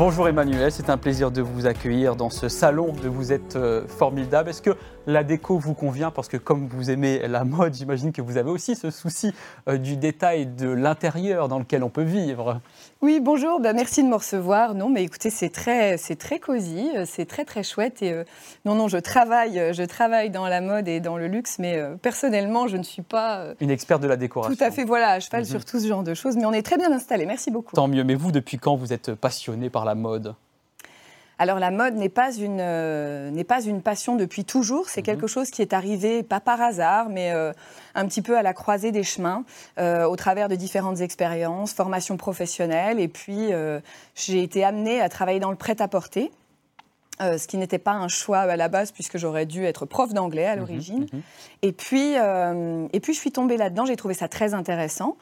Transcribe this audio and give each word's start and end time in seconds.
Bonjour 0.00 0.28
Emmanuel, 0.28 0.72
c'est 0.72 0.88
un 0.88 0.96
plaisir 0.96 1.30
de 1.30 1.42
vous 1.42 1.66
accueillir 1.66 2.16
dans 2.16 2.30
ce 2.30 2.48
salon 2.48 2.94
de 2.94 3.06
Vous 3.06 3.34
êtes 3.34 3.56
euh, 3.56 3.86
formidable. 3.86 4.48
Est-ce 4.48 4.62
que 4.62 4.74
la 5.06 5.24
déco 5.24 5.58
vous 5.58 5.74
convient? 5.74 6.10
Parce 6.10 6.26
que 6.26 6.38
comme 6.38 6.68
vous 6.68 6.90
aimez 6.90 7.28
la 7.28 7.44
mode, 7.44 7.74
j'imagine 7.74 8.10
que 8.10 8.22
vous 8.22 8.38
avez 8.38 8.48
aussi 8.48 8.76
ce 8.76 8.90
souci 8.90 9.34
euh, 9.68 9.76
du 9.76 9.98
détail 9.98 10.46
de 10.46 10.70
l'intérieur 10.70 11.48
dans 11.48 11.58
lequel 11.58 11.84
on 11.84 11.90
peut 11.90 12.02
vivre. 12.02 12.62
Oui, 13.02 13.20
bonjour, 13.20 13.60
ben, 13.60 13.74
merci 13.74 14.02
de 14.02 14.08
me 14.08 14.14
recevoir. 14.14 14.74
Non, 14.74 14.88
mais 14.88 15.04
écoutez, 15.04 15.28
c'est 15.28 15.50
très, 15.50 15.98
c'est 15.98 16.16
très 16.16 16.38
cosy, 16.38 16.90
euh, 16.96 17.04
c'est 17.06 17.26
très 17.26 17.44
très 17.44 17.62
chouette. 17.62 18.00
Et 18.00 18.24
non, 18.64 18.76
non, 18.76 18.88
je 18.88 18.96
travaille, 18.96 19.74
je 19.74 19.82
travaille 19.82 20.30
dans 20.30 20.48
la 20.48 20.62
mode 20.62 20.88
et 20.88 21.00
dans 21.00 21.18
le 21.18 21.26
luxe, 21.26 21.58
mais 21.58 21.78
personnellement, 22.00 22.68
je 22.68 22.78
ne 22.78 22.84
suis 22.84 23.02
pas 23.02 23.48
une 23.60 23.70
experte 23.70 24.02
de 24.02 24.08
la 24.08 24.16
décoration. 24.16 24.56
Tout 24.56 24.64
à 24.64 24.70
fait, 24.70 24.84
voilà, 24.84 25.10
à 25.10 25.20
cheval 25.20 25.42
mhm. 25.42 25.46
sur 25.46 25.64
tout 25.66 25.78
ce 25.78 25.86
genre 25.86 26.04
de 26.04 26.14
choses. 26.14 26.36
Mais 26.38 26.46
on 26.46 26.54
est 26.54 26.62
très 26.62 26.78
bien 26.78 26.90
installé. 26.90 27.26
Merci 27.26 27.50
beaucoup. 27.50 27.76
Tant 27.76 27.86
mieux. 27.86 28.02
Mais 28.02 28.14
vous, 28.14 28.32
depuis 28.32 28.56
quand 28.56 28.76
vous 28.76 28.94
êtes 28.94 29.14
passionné 29.14 29.68
par 29.68 29.84
la 29.84 29.89
mode 29.94 30.34
alors 31.40 31.58
la 31.58 31.70
mode 31.70 31.94
n'est 31.94 32.10
pas 32.10 32.34
une 32.34 32.58
euh, 32.60 33.30
n'est 33.30 33.44
pas 33.44 33.62
une 33.62 33.80
passion 33.80 34.14
depuis 34.14 34.44
toujours. 34.44 34.90
C'est 34.90 35.00
mhm. 35.00 35.06
quelque 35.06 35.26
chose 35.26 35.50
qui 35.50 35.62
est 35.62 35.72
arrivé 35.72 36.22
pas 36.22 36.38
par 36.38 36.60
hasard, 36.60 37.08
mais 37.08 37.32
euh, 37.32 37.54
un 37.94 38.06
petit 38.06 38.20
peu 38.20 38.36
à 38.36 38.42
la 38.42 38.52
croisée 38.52 38.92
des 38.92 39.02
chemins, 39.02 39.44
euh, 39.78 40.04
au 40.04 40.16
travers 40.16 40.50
de 40.50 40.54
différentes 40.54 41.00
expériences, 41.00 41.72
formations 41.72 42.18
professionnelles, 42.18 43.00
et 43.00 43.08
puis 43.08 43.48
j'ai 44.14 44.42
été 44.42 44.64
amenée 44.64 45.00
à 45.00 45.08
travailler 45.08 45.40
dans 45.40 45.50
le 45.50 45.56
prêt-à-porter. 45.56 46.30
ce 47.20 47.46
qui 47.46 47.56
n'était 47.56 47.78
pas 47.78 47.92
un 47.92 48.08
choix 48.08 48.40
à 48.40 48.56
la 48.56 48.68
base 48.68 48.92
puisque 48.92 49.16
j'aurais 49.16 49.46
dû 49.46 49.64
être 49.64 49.86
prof 49.86 50.12
d'anglais 50.12 50.46
à 50.46 50.56
mhm, 50.56 50.60
l'origine. 50.60 51.06
Mhm. 51.10 51.22
Et 51.62 51.72
puis 51.72 52.16
et 52.16 53.00
puis 53.00 53.14
je 53.14 53.18
suis 53.18 53.32
tombée 53.32 53.56
là-dedans. 53.56 53.86
J'ai 53.86 53.96
trouvé 53.96 54.12
ça 54.12 54.28
très 54.28 54.52
intéressant. 54.52 55.16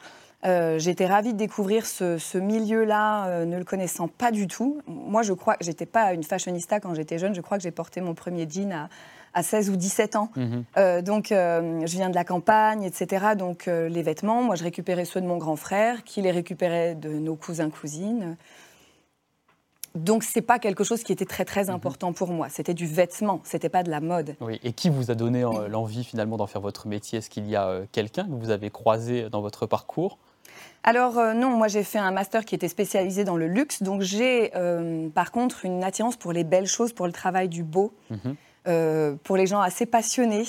Euh, 0.45 0.79
j'étais 0.79 1.05
ravie 1.05 1.33
de 1.33 1.37
découvrir 1.37 1.85
ce, 1.85 2.37
milieu-là, 2.37 3.27
euh, 3.27 3.45
ne 3.45 3.57
le 3.57 3.65
connaissant 3.65 4.07
pas 4.07 4.31
du 4.31 4.47
tout. 4.47 4.81
Moi, 4.87 5.21
je 5.21 5.33
crois 5.33 5.55
que 5.55 5.65
j'étais 5.65 5.85
pas 5.85 6.13
une 6.13 6.23
fashionista 6.23 6.79
quand 6.79 6.93
j'étais 6.93 7.17
jeune. 7.17 7.35
Je 7.35 7.41
crois 7.41 7.57
que 7.57 7.63
j'ai 7.63 7.71
porté 7.71 7.99
mon 7.99 8.13
premier 8.13 8.47
jean 8.49 8.87
à, 9.33 9.43
16 9.43 9.69
ou 9.69 9.75
17 9.75 10.15
ans. 10.15 10.31
Mhm. 10.35 10.63
Euh, 10.77 11.01
donc, 11.01 11.27
je 11.29 11.91
viens 11.91 12.09
de 12.09 12.15
la 12.15 12.23
campagne, 12.23 12.83
etc. 12.83 13.35
Donc, 13.37 13.65
les 13.67 14.01
vêtements, 14.01 14.41
moi, 14.41 14.55
je 14.55 14.63
récupérais 14.63 15.05
ceux 15.05 15.21
de 15.21 15.27
mon 15.27 15.37
grand 15.37 15.57
frère, 15.57 16.03
qui 16.03 16.21
les 16.21 16.31
récupérait 16.31 16.95
de 16.95 17.09
nos 17.09 17.35
cousins, 17.35 17.69
cousines. 17.69 18.37
Donc 19.95 20.23
c'est 20.23 20.43
pas 20.43 20.59
quelque 20.59 20.83
chose 20.83 21.01
qui 21.01 21.11
était 21.11 21.25
très 21.25 21.45
très 21.45 21.65
mhm. 21.65 21.71
important 21.71 22.13
pour 22.13 22.29
moi. 22.29 22.47
C'était 22.47 22.75
du 22.75 22.85
vêtement, 22.85 23.41
c'était 23.43 23.69
pas 23.69 23.81
de 23.81 23.89
la 23.89 23.99
mode. 23.99 24.35
Oui. 24.39 24.59
Et 24.63 24.71
qui 24.71 24.87
vous 24.87 25.09
a 25.09 25.15
donné 25.15 25.41
l'envie 25.67 26.03
finalement 26.03 26.37
d'en 26.37 26.45
faire 26.45 26.61
votre 26.61 26.87
métier? 26.87 27.17
Est-ce 27.17 27.29
qu'il 27.29 27.49
y 27.49 27.55
a 27.55 27.81
quelqu'un 27.91 28.25
que 28.25 28.35
vous 28.35 28.51
avez 28.51 28.69
croisé 28.69 29.31
dans 29.31 29.41
votre 29.41 29.65
parcours? 29.65 30.19
Alors 30.83 31.17
euh, 31.17 31.33
non, 31.33 31.49
moi 31.49 31.67
j'ai 31.67 31.83
fait 31.83 31.99
un 31.99 32.11
master 32.11 32.45
qui 32.45 32.55
était 32.55 32.67
spécialisé 32.67 33.23
dans 33.23 33.37
le 33.37 33.47
luxe, 33.47 33.83
donc 33.83 34.01
j'ai 34.01 34.51
euh, 34.55 35.09
par 35.09 35.31
contre 35.31 35.65
une 35.65 35.83
attirance 35.83 36.15
pour 36.15 36.31
les 36.31 36.43
belles 36.43 36.67
choses, 36.67 36.93
pour 36.93 37.05
le 37.05 37.11
travail 37.11 37.49
du 37.49 37.63
beau, 37.63 37.93
mhm. 38.09 38.35
euh, 38.67 39.15
pour 39.23 39.37
les 39.37 39.47
gens 39.47 39.61
assez 39.61 39.85
passionnés. 39.85 40.45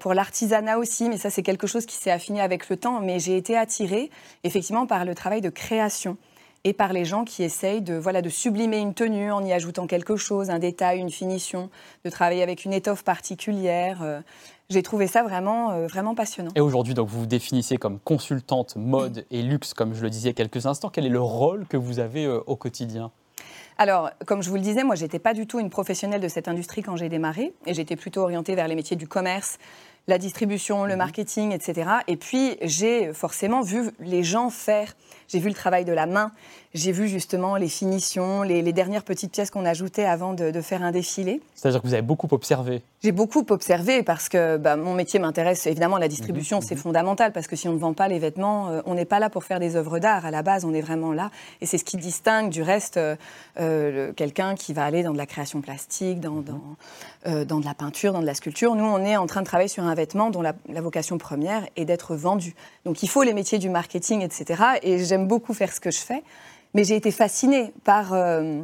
pour 0.00 0.14
l'artisanat 0.14 0.78
aussi, 0.78 1.08
mais 1.08 1.18
ça 1.18 1.30
c'est 1.30 1.42
quelque 1.42 1.66
chose 1.66 1.84
qui 1.84 1.96
s'est 1.96 2.12
affiné 2.12 2.40
avec 2.40 2.68
le 2.68 2.76
temps. 2.76 3.00
Mais 3.00 3.18
j'ai 3.18 3.36
été 3.36 3.56
attirée 3.56 4.08
effectivement 4.44 4.86
par 4.86 5.04
le 5.04 5.14
travail 5.14 5.40
de 5.40 5.50
création 5.50 6.16
et 6.62 6.72
par 6.72 6.92
les 6.92 7.04
gens 7.04 7.24
qui 7.24 7.42
essayent 7.42 7.82
de, 7.82 7.94
voilà, 7.94 8.22
de 8.22 8.28
sublimer 8.28 8.78
une 8.78 8.94
tenue 8.94 9.32
en 9.32 9.44
y 9.44 9.52
ajoutant 9.52 9.86
quelque 9.86 10.16
chose, 10.16 10.48
un 10.48 10.60
détail, 10.60 11.00
une 11.00 11.10
finition, 11.10 11.70
de 12.04 12.10
travailler 12.10 12.42
avec 12.42 12.64
une 12.64 12.72
étoffe 12.72 13.02
particulière 13.02 14.22
j'ai 14.70 14.82
trouvé 14.82 15.06
ça 15.06 15.22
vraiment, 15.22 15.72
euh, 15.72 15.86
vraiment 15.86 16.14
passionnant. 16.14 16.50
Et 16.54 16.60
aujourd'hui, 16.60 16.94
donc, 16.94 17.08
vous 17.08 17.20
vous 17.20 17.26
définissez 17.26 17.76
comme 17.76 17.98
consultante 17.98 18.76
mode 18.76 19.26
et 19.30 19.42
luxe, 19.42 19.74
comme 19.74 19.94
je 19.94 20.02
le 20.02 20.10
disais 20.10 20.28
il 20.28 20.30
y 20.30 20.34
a 20.34 20.34
quelques 20.34 20.66
instants. 20.66 20.90
Quel 20.90 21.06
est 21.06 21.10
le 21.10 21.20
rôle 21.20 21.66
que 21.66 21.76
vous 21.76 21.98
avez 21.98 22.24
euh, 22.24 22.40
au 22.46 22.56
quotidien? 22.56 23.10
Alors, 23.76 24.10
comme 24.26 24.42
je 24.42 24.48
vous 24.48 24.54
le 24.54 24.62
disais, 24.62 24.84
moi, 24.84 24.94
j'étais 24.94 25.18
pas 25.18 25.34
du 25.34 25.46
tout 25.46 25.58
une 25.58 25.70
professionnelle 25.70 26.20
de 26.20 26.28
cette 26.28 26.46
industrie 26.46 26.82
quand 26.82 26.96
j'ai 26.96 27.08
démarré, 27.08 27.52
et 27.66 27.74
j'étais 27.74 27.96
plutôt 27.96 28.22
orientée 28.22 28.54
vers 28.54 28.68
les 28.68 28.76
métiers 28.76 28.96
du 28.96 29.08
commerce, 29.08 29.58
la 30.06 30.18
distribution, 30.18 30.84
le 30.84 30.92
mhm. 30.92 30.98
marketing, 30.98 31.52
etc. 31.52 31.90
Et 32.06 32.16
puis, 32.16 32.56
j'ai 32.62 33.12
forcément 33.12 33.62
vu 33.62 33.90
les 33.98 34.22
gens 34.22 34.50
faire. 34.50 34.94
J'ai 35.28 35.40
vu 35.40 35.48
le 35.48 35.54
travail 35.54 35.84
de 35.84 35.92
la 35.92 36.06
main, 36.06 36.30
j'ai 36.74 36.90
vu 36.90 37.06
justement 37.06 37.54
les 37.56 37.68
finitions, 37.68 38.42
les, 38.42 38.72
dernières 38.72 39.04
petites 39.04 39.30
pièces 39.30 39.50
qu'on 39.50 39.64
ajoutait 39.64 40.04
avant 40.04 40.34
de, 40.34 40.60
faire 40.60 40.82
un 40.82 40.90
défilé. 40.90 41.40
C'est-à-dire 41.54 41.80
que 41.80 41.86
vous 41.86 41.94
avez 41.94 42.02
beaucoup 42.02 42.26
observé 42.32 42.82
J'ai 43.02 43.12
beaucoup 43.12 43.46
observé 43.48 44.02
parce 44.02 44.28
que 44.28 44.56
bah, 44.56 44.74
mon 44.74 44.94
métier 44.94 45.20
m'intéresse. 45.20 45.66
Évidemment, 45.66 45.98
la 45.98 46.08
distribution, 46.08 46.56
mhm, 46.56 46.62
c'est 46.62 46.74
mhm. 46.74 46.80
fondamental 46.80 47.32
parce 47.32 47.46
que 47.46 47.54
si 47.54 47.68
on 47.68 47.72
ne 47.74 47.78
vend 47.78 47.94
pas 47.94 48.08
les 48.08 48.18
vêtements, 48.18 48.70
euh, 48.70 48.80
on 48.86 48.94
n'est 48.94 49.04
pas 49.04 49.20
là 49.20 49.30
pour 49.30 49.44
faire 49.44 49.60
des 49.60 49.76
œuvres 49.76 50.00
d'art. 50.00 50.26
À 50.26 50.32
la 50.32 50.42
base, 50.42 50.64
on 50.64 50.74
est 50.74 50.80
vraiment 50.80 51.12
là. 51.12 51.30
Et 51.60 51.66
c'est 51.66 51.78
ce 51.78 51.84
qui 51.84 51.96
distingue 51.96 52.50
du 52.50 52.62
reste 52.62 52.96
euh, 52.96 53.14
euh, 53.60 54.12
quelqu'un 54.12 54.56
qui 54.56 54.72
va 54.72 54.84
aller 54.84 55.04
dans 55.04 55.12
de 55.12 55.18
la 55.18 55.26
création 55.26 55.60
plastique, 55.60 56.18
dans, 56.18 56.42
dans, 56.42 57.44
dans, 57.44 57.60
de 57.60 57.64
la 57.64 57.74
peinture, 57.74 58.12
dans 58.12 58.20
de 58.20 58.26
la 58.26 58.34
sculpture. 58.34 58.74
Nous, 58.74 58.84
on 58.84 58.98
est 59.04 59.16
en 59.16 59.26
train 59.26 59.42
de 59.42 59.46
travailler 59.46 59.68
sur 59.68 59.84
un 59.84 59.94
vêtement 59.94 60.30
dont 60.30 60.42
la, 60.42 60.54
la 60.68 60.80
vocation 60.80 61.18
première 61.18 61.66
est 61.76 61.84
d'être 61.84 62.16
vendu. 62.16 62.56
Donc 62.84 63.04
il 63.04 63.08
faut 63.08 63.22
les 63.22 63.32
métiers 63.32 63.58
du 63.58 63.70
marketing, 63.70 64.22
etc. 64.22 64.62
Et 64.82 65.04
j'aime 65.04 65.28
beaucoup 65.28 65.54
faire 65.54 65.72
ce 65.72 65.78
que 65.78 65.92
je 65.92 66.00
fais. 66.00 66.22
Mais 66.74 66.82
j'ai 66.82 66.96
été 66.96 67.12
fascinée 67.12 67.72
par, 67.84 68.12
euh, 68.12 68.60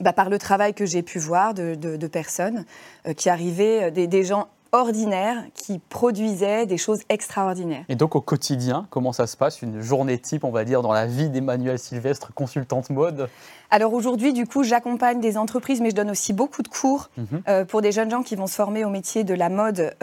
bah, 0.00 0.12
par 0.12 0.28
le 0.28 0.38
travail 0.38 0.74
que 0.74 0.84
j'ai 0.84 1.02
pu 1.02 1.18
voir 1.18 1.54
de, 1.54 2.06
personnes 2.08 2.64
euh, 3.06 3.14
qui 3.14 3.30
arrivaient, 3.30 3.84
euh, 3.84 4.06
des, 4.06 4.24
gens 4.24 4.48
ordinaires 4.72 5.44
qui 5.54 5.78
produisaient 5.78 6.66
des 6.66 6.76
choses 6.76 7.00
extraordinaires. 7.08 7.84
Et 7.88 7.94
donc 7.94 8.16
au 8.16 8.20
quotidien, 8.20 8.86
comment 8.90 9.14
ça 9.14 9.26
se 9.26 9.36
passe 9.36 9.62
Une 9.62 9.80
journée 9.80 10.18
type, 10.18 10.44
on 10.44 10.50
va 10.50 10.64
dire, 10.64 10.82
dans 10.82 10.92
la 10.92 11.06
vie 11.06 11.30
d'Emmanuel 11.30 11.78
Sylvestre, 11.78 12.34
consultante 12.34 12.90
mode? 12.90 13.30
Alors 13.70 13.94
aujourd'hui, 13.94 14.34
du 14.34 14.46
coup, 14.46 14.64
j'accompagne 14.64 15.20
des 15.20 15.38
entreprises, 15.38 15.80
mais 15.80 15.90
je 15.90 15.94
donne 15.94 16.10
aussi 16.10 16.34
beaucoup 16.34 16.62
de 16.62 16.68
cours 16.68 17.08
mhm. 17.16 17.64
pour 17.66 17.80
des 17.80 17.92
jeunes 17.92 18.10
gens 18.10 18.22
qui 18.22 18.36
vont 18.36 18.46
se 18.46 18.56
former 18.56 18.84
au 18.84 18.90
métier 18.90 19.24
de 19.24 19.32
la 19.32 19.48
mode 19.48 19.94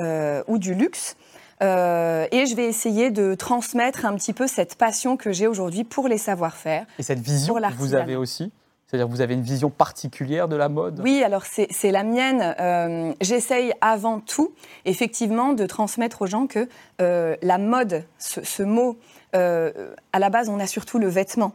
ou 0.48 0.58
du 0.58 0.74
luxe. 0.74 1.16
Euh, 1.62 2.28
et 2.32 2.46
je 2.46 2.56
vais 2.56 2.66
essayer 2.66 3.12
de 3.12 3.34
transmettre 3.36 4.06
un 4.06 4.16
petit 4.16 4.34
peu 4.34 4.48
cette 4.48 4.76
passion 4.76 5.18
que 5.18 5.32
j'ai 5.32 5.48
aujourd'hui 5.48 5.84
pour 5.84 6.08
les 6.08 6.18
savoir-faire. 6.18 6.86
Et 7.00 7.04
cette 7.04 7.20
vision 7.20 7.56
que 7.56 7.74
vous 7.74 7.96
avez 7.96 8.16
aussi 8.16 8.52
c'est-à-dire 8.88 9.08
vous 9.08 9.22
avez 9.22 9.34
une 9.34 9.42
vision 9.42 9.72
particulière 9.72 10.48
de 10.48 10.56
la 10.56 10.70
mode? 10.70 11.02
Oui, 11.04 11.24
alors 11.24 11.44
c'est 11.46 11.92
la 11.92 12.04
mienne. 12.04 12.56
Euh, 12.60 13.14
j'essaye 13.20 13.74
avant 13.82 14.20
tout, 14.20 14.54
effectivement, 14.86 15.54
de 15.54 15.66
transmettre 15.66 16.22
aux 16.22 16.28
gens 16.28 16.46
que 16.46 16.70
euh, 17.02 17.36
la 17.42 17.58
mode, 17.58 18.04
ce 18.20 18.62
mot, 18.62 18.96
à 19.34 20.20
la 20.20 20.30
base, 20.30 20.50
on 20.50 20.60
a 20.60 20.68
surtout 20.68 21.00
le 21.00 21.08
vêtement. 21.08 21.54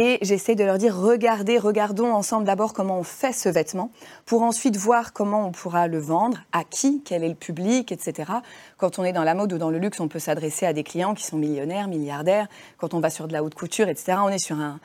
Et 0.00 0.20
j'essaie 0.22 0.54
de 0.54 0.62
leur 0.62 0.78
dire, 0.78 0.96
regardez, 0.96 1.58
regardons 1.58 2.12
ensemble 2.12 2.44
d'abord 2.44 2.72
comment 2.72 3.00
on 3.00 3.02
fait 3.02 3.32
ce 3.32 3.48
vêtement, 3.48 3.90
pour 4.26 4.42
ensuite 4.42 4.76
voir 4.76 5.12
comment 5.12 5.48
on 5.48 5.50
pourra 5.50 5.88
le 5.88 5.98
vendre, 5.98 6.38
à 6.52 6.62
qui, 6.62 7.02
quel 7.04 7.24
est 7.24 7.28
le 7.28 7.34
public, 7.34 7.90
etc. 7.90 8.30
Quand 8.76 9.00
on 9.00 9.04
est 9.04 9.12
dans 9.12 9.24
la 9.24 9.34
mode 9.34 9.52
ou 9.52 9.58
dans 9.58 9.70
le 9.70 9.78
luxe, 9.78 9.98
on 9.98 10.06
peut 10.06 10.20
s'adresser 10.20 10.66
à 10.66 10.72
des 10.72 10.84
clients 10.84 11.14
qui 11.14 11.24
sont 11.24 11.36
millionnaires, 11.36 11.88
milliardaires. 11.88 12.46
Quand 12.76 12.94
on 12.94 13.00
va 13.00 13.10
sur 13.10 13.26
de 13.26 13.32
la 13.32 13.42
haute 13.42 13.56
couture, 13.56 13.88
etc., 13.88 14.18
on 14.22 14.28
est 14.28 14.38
sur 14.38 14.60
un, 14.60 14.78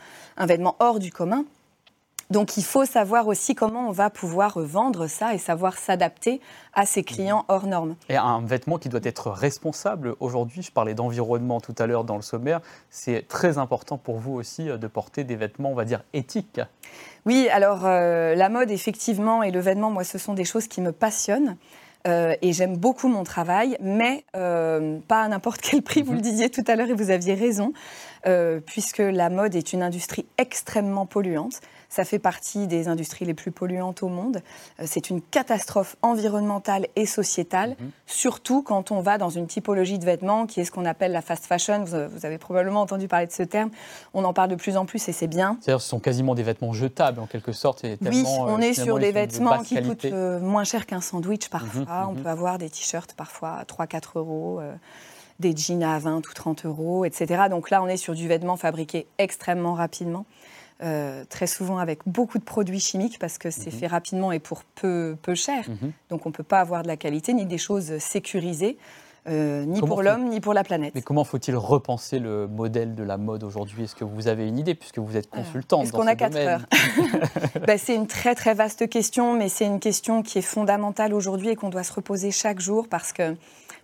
vêtement 0.47 0.75
hors 0.79 0.97
du 0.97 1.11
commun. 1.11 1.45
Donc 2.29 2.57
il 2.57 2.63
faut 2.63 2.85
savoir 2.85 3.27
aussi 3.27 3.55
comment 3.55 3.87
on 3.87 3.91
va 3.91 4.09
pouvoir 4.09 4.59
vendre 4.59 5.07
ça 5.07 5.33
et 5.33 5.37
savoir 5.37 5.77
s'adapter 5.77 6.41
à 6.73 6.85
ses 6.85 7.03
clients 7.03 7.45
hors 7.47 7.67
normes. 7.67 7.95
Et 8.09 8.15
un 8.15 8.41
vêtement 8.41 8.77
qui 8.77 8.89
doit 8.89 9.01
être 9.03 9.29
responsable 9.29 10.15
aujourd'hui, 10.19 10.61
je 10.61 10.71
parlais 10.71 10.93
d'environnement 10.93 11.61
tout 11.61 11.75
à 11.77 11.85
l'heure 11.85 12.03
dans 12.03 12.15
le 12.15 12.21
sommaire, 12.21 12.61
c'est 12.89 13.27
très 13.27 13.57
important 13.57 13.97
pour 13.97 14.17
vous 14.17 14.33
aussi 14.33 14.69
euh, 14.69 14.77
de 14.77 14.87
porter 14.87 15.23
des 15.23 15.35
vêtements, 15.35 15.71
on 15.71 15.75
va 15.75 15.85
dire, 15.85 16.03
éthiques. 16.13 16.61
Oui, 17.25 17.47
alors 17.51 17.85
euh, 17.85 18.35
la 18.35 18.49
mode 18.49 18.71
effectivement 18.71 19.43
et 19.43 19.51
le 19.51 19.59
vêtement, 19.59 19.91
moi, 19.91 20.03
ce 20.03 20.17
sont 20.17 20.33
des 20.33 20.45
choses 20.45 20.67
qui 20.67 20.81
me 20.81 20.91
passionnent. 20.91 21.57
Euh, 22.05 22.35
et 22.41 22.51
j'aime 22.51 22.75
beaucoup 22.75 23.07
mon 23.07 23.23
travail, 23.23 23.77
mais 23.79 24.25
pas 24.33 25.21
à 25.21 25.27
n'importe 25.29 25.61
quel 25.61 25.81
prix, 25.81 26.01
vous 26.01 26.11
le 26.11 26.17
mhm. 26.17 26.23
disiez 26.23 26.49
tout 26.49 26.63
à 26.67 26.75
l'heure 26.75 26.89
et 26.89 26.93
vous 26.93 27.11
aviez 27.11 27.33
raison, 27.33 27.71
puisque 28.65 28.97
la 28.97 29.29
mode 29.29 29.55
est 29.55 29.71
une 29.71 29.81
industrie 29.81 30.25
extrêmement 30.37 31.05
polluante. 31.05 31.61
Ça 31.93 32.05
fait 32.05 32.17
partie 32.17 32.65
des 32.65 32.87
industries 32.87 33.23
les 33.23 33.35
plus 33.35 33.51
polluantes 33.51 34.01
au 34.01 34.07
monde. 34.07 34.41
Euh, 34.79 34.85
c'est 34.87 35.11
une 35.11 35.21
catastrophe 35.21 35.95
environnementale 36.01 36.87
et 36.95 37.05
sociétale, 37.05 37.75
mhm. 37.79 37.91
surtout 38.07 38.63
quand 38.63 38.89
on 38.89 39.01
va 39.01 39.19
dans 39.19 39.29
une 39.29 39.45
typologie 39.45 39.99
de 39.99 40.05
vêtements 40.05 40.47
qui 40.47 40.59
est 40.59 40.65
ce 40.65 40.71
qu'on 40.71 40.85
appelle 40.85 41.11
la 41.11 41.21
fast 41.21 41.45
fashion. 41.45 41.83
Vous, 41.83 42.25
avez 42.25 42.39
probablement 42.39 42.81
entendu 42.81 43.07
parler 43.07 43.27
de 43.27 43.31
ce 43.31 43.43
terme. 43.43 43.69
On 44.15 44.23
en 44.23 44.33
parle 44.33 44.49
de 44.49 44.55
plus 44.55 44.75
en 44.75 44.87
plus 44.87 45.07
et 45.07 45.11
c'est 45.11 45.27
bien. 45.27 45.59
C'est-à-dire 45.61 45.81
ce 45.81 45.89
sont 45.89 45.99
quasiment 45.99 46.33
des 46.33 46.41
vêtements 46.41 46.73
jetables 46.73 47.19
en 47.19 47.27
quelque 47.27 47.51
sorte. 47.51 47.83
oui, 47.83 48.23
on 48.25 48.57
euh, 48.57 48.61
est 48.61 48.73
sur 48.73 48.97
des 48.97 49.11
vêtements 49.11 49.61
qui 49.61 49.79
coûtent 49.79 50.05
euh, 50.05 50.39
moins 50.39 50.63
cher 50.63 50.87
qu'un 50.87 51.01
sandwich 51.01 51.49
parfois. 51.49 51.81
Mhm, 51.81 52.07
on 52.09 52.13
mhm. 52.13 52.23
peut 52.23 52.29
avoir 52.29 52.57
des 52.57 52.71
t-shirts 52.71 53.13
parfois 53.13 53.51
à 53.51 53.65
3-4 53.65 54.17
euros 54.17 54.61
des 55.39 55.55
jeans 55.55 55.83
à 55.83 55.99
20 55.99 56.17
ou 56.27 56.33
30 56.33 56.65
euros, 56.65 57.05
etc. 57.05 57.43
Donc 57.51 57.69
là, 57.69 57.83
on 57.83 57.87
est 57.87 57.97
sur 57.97 58.15
du 58.15 58.27
vêtement 58.27 58.57
fabriqué 58.57 59.05
extrêmement 59.19 59.73
rapidement. 59.73 60.25
Très 61.29 61.47
souvent 61.47 61.77
avec 61.77 62.01
beaucoup 62.05 62.37
de 62.37 62.43
produits 62.43 62.79
chimiques 62.79 63.17
parce 63.19 63.37
que 63.37 63.49
c'est 63.49 63.71
mhm. 63.71 63.79
fait 63.79 63.87
rapidement 63.87 64.31
et 64.31 64.39
pour 64.39 64.63
peu, 64.63 65.15
peu 65.21 65.35
cher. 65.35 65.69
Mhm. 65.69 65.91
Donc 66.09 66.25
on 66.25 66.29
ne 66.29 66.33
peut 66.33 66.43
pas 66.43 66.59
avoir 66.59 66.83
de 66.83 66.87
la 66.87 66.97
qualité 66.97 67.33
ni 67.33 67.45
des 67.45 67.57
choses 67.57 67.97
sécurisées. 67.99 68.77
Euh, 69.29 69.63
ni 69.63 69.79
pour 69.79 70.03
l'homme, 70.03 70.27
ni 70.27 70.41
pour 70.41 70.53
la 70.53 70.63
planète. 70.65 70.93
Mais 70.95 71.01
comment 71.01 71.23
faut-il 71.23 71.55
repenser 71.55 72.19
le 72.19 72.47
modèle 72.47 72.93
de 72.93 73.03
la 73.03 73.17
mode 73.17 73.43
aujourd'hui? 73.43 73.85
Est-ce 73.85 73.95
que 73.95 74.03
vous 74.03 74.27
avez 74.27 74.45
une 74.47 74.59
idée, 74.59 74.75
puisque 74.75 74.99
vous 74.99 75.15
êtes 75.15 75.29
consultante 75.29 75.85
Est-ce 75.85 75.93
qu'on 75.93 76.07
a 76.07 76.15
4 76.15 76.35
heures? 76.35 76.65
Ben, 77.65 77.77
C'est 77.77 77.95
une 77.95 78.07
très 78.07 78.35
très 78.35 78.53
vaste 78.53 78.89
question, 78.89 79.33
mais 79.33 79.47
c'est 79.47 79.65
une 79.65 79.79
question 79.79 80.23
qui 80.23 80.39
est 80.39 80.43
fondamentale 80.43 81.13
aujourd'hui 81.13 81.49
et 81.49 81.55
qu'on 81.55 81.69
doit 81.69 81.83
se 81.83 81.93
reposer 81.93 82.31
chaque 82.31 82.59
jour 82.59 82.87
parce 82.89 83.13
que 83.13 83.35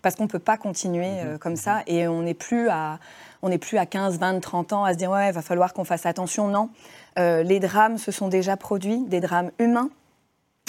parce 0.01 0.15
qu'on 0.15 0.23
ne 0.23 0.29
peut 0.29 0.39
pas 0.39 0.57
continuer 0.57 1.19
euh, 1.19 1.33
mhm. 1.33 1.39
comme 1.39 1.55
ça 1.57 1.83
et 1.85 2.07
on 2.07 2.21
n'est 2.21 2.33
plus 2.33 2.69
à 2.69 2.99
on 3.41 3.49
n'est 3.49 3.57
plus 3.57 3.77
à 3.77 3.85
15, 3.85 4.19
20, 4.19 4.39
30 4.39 4.73
ans 4.73 4.83
à 4.83 4.93
se 4.93 4.97
dire 4.97 5.11
ouais, 5.11 5.29
il 5.29 5.33
va 5.33 5.41
falloir 5.41 5.73
qu'on 5.73 5.83
fasse 5.83 6.05
attention. 6.05 6.47
Non, 6.47 6.69
euh, 7.17 7.43
les 7.43 7.59
drames 7.59 7.97
se 7.97 8.11
sont 8.11 8.27
déjà 8.27 8.57
produits, 8.57 9.03
des 9.05 9.19
drames 9.21 9.51
humains 9.59 9.89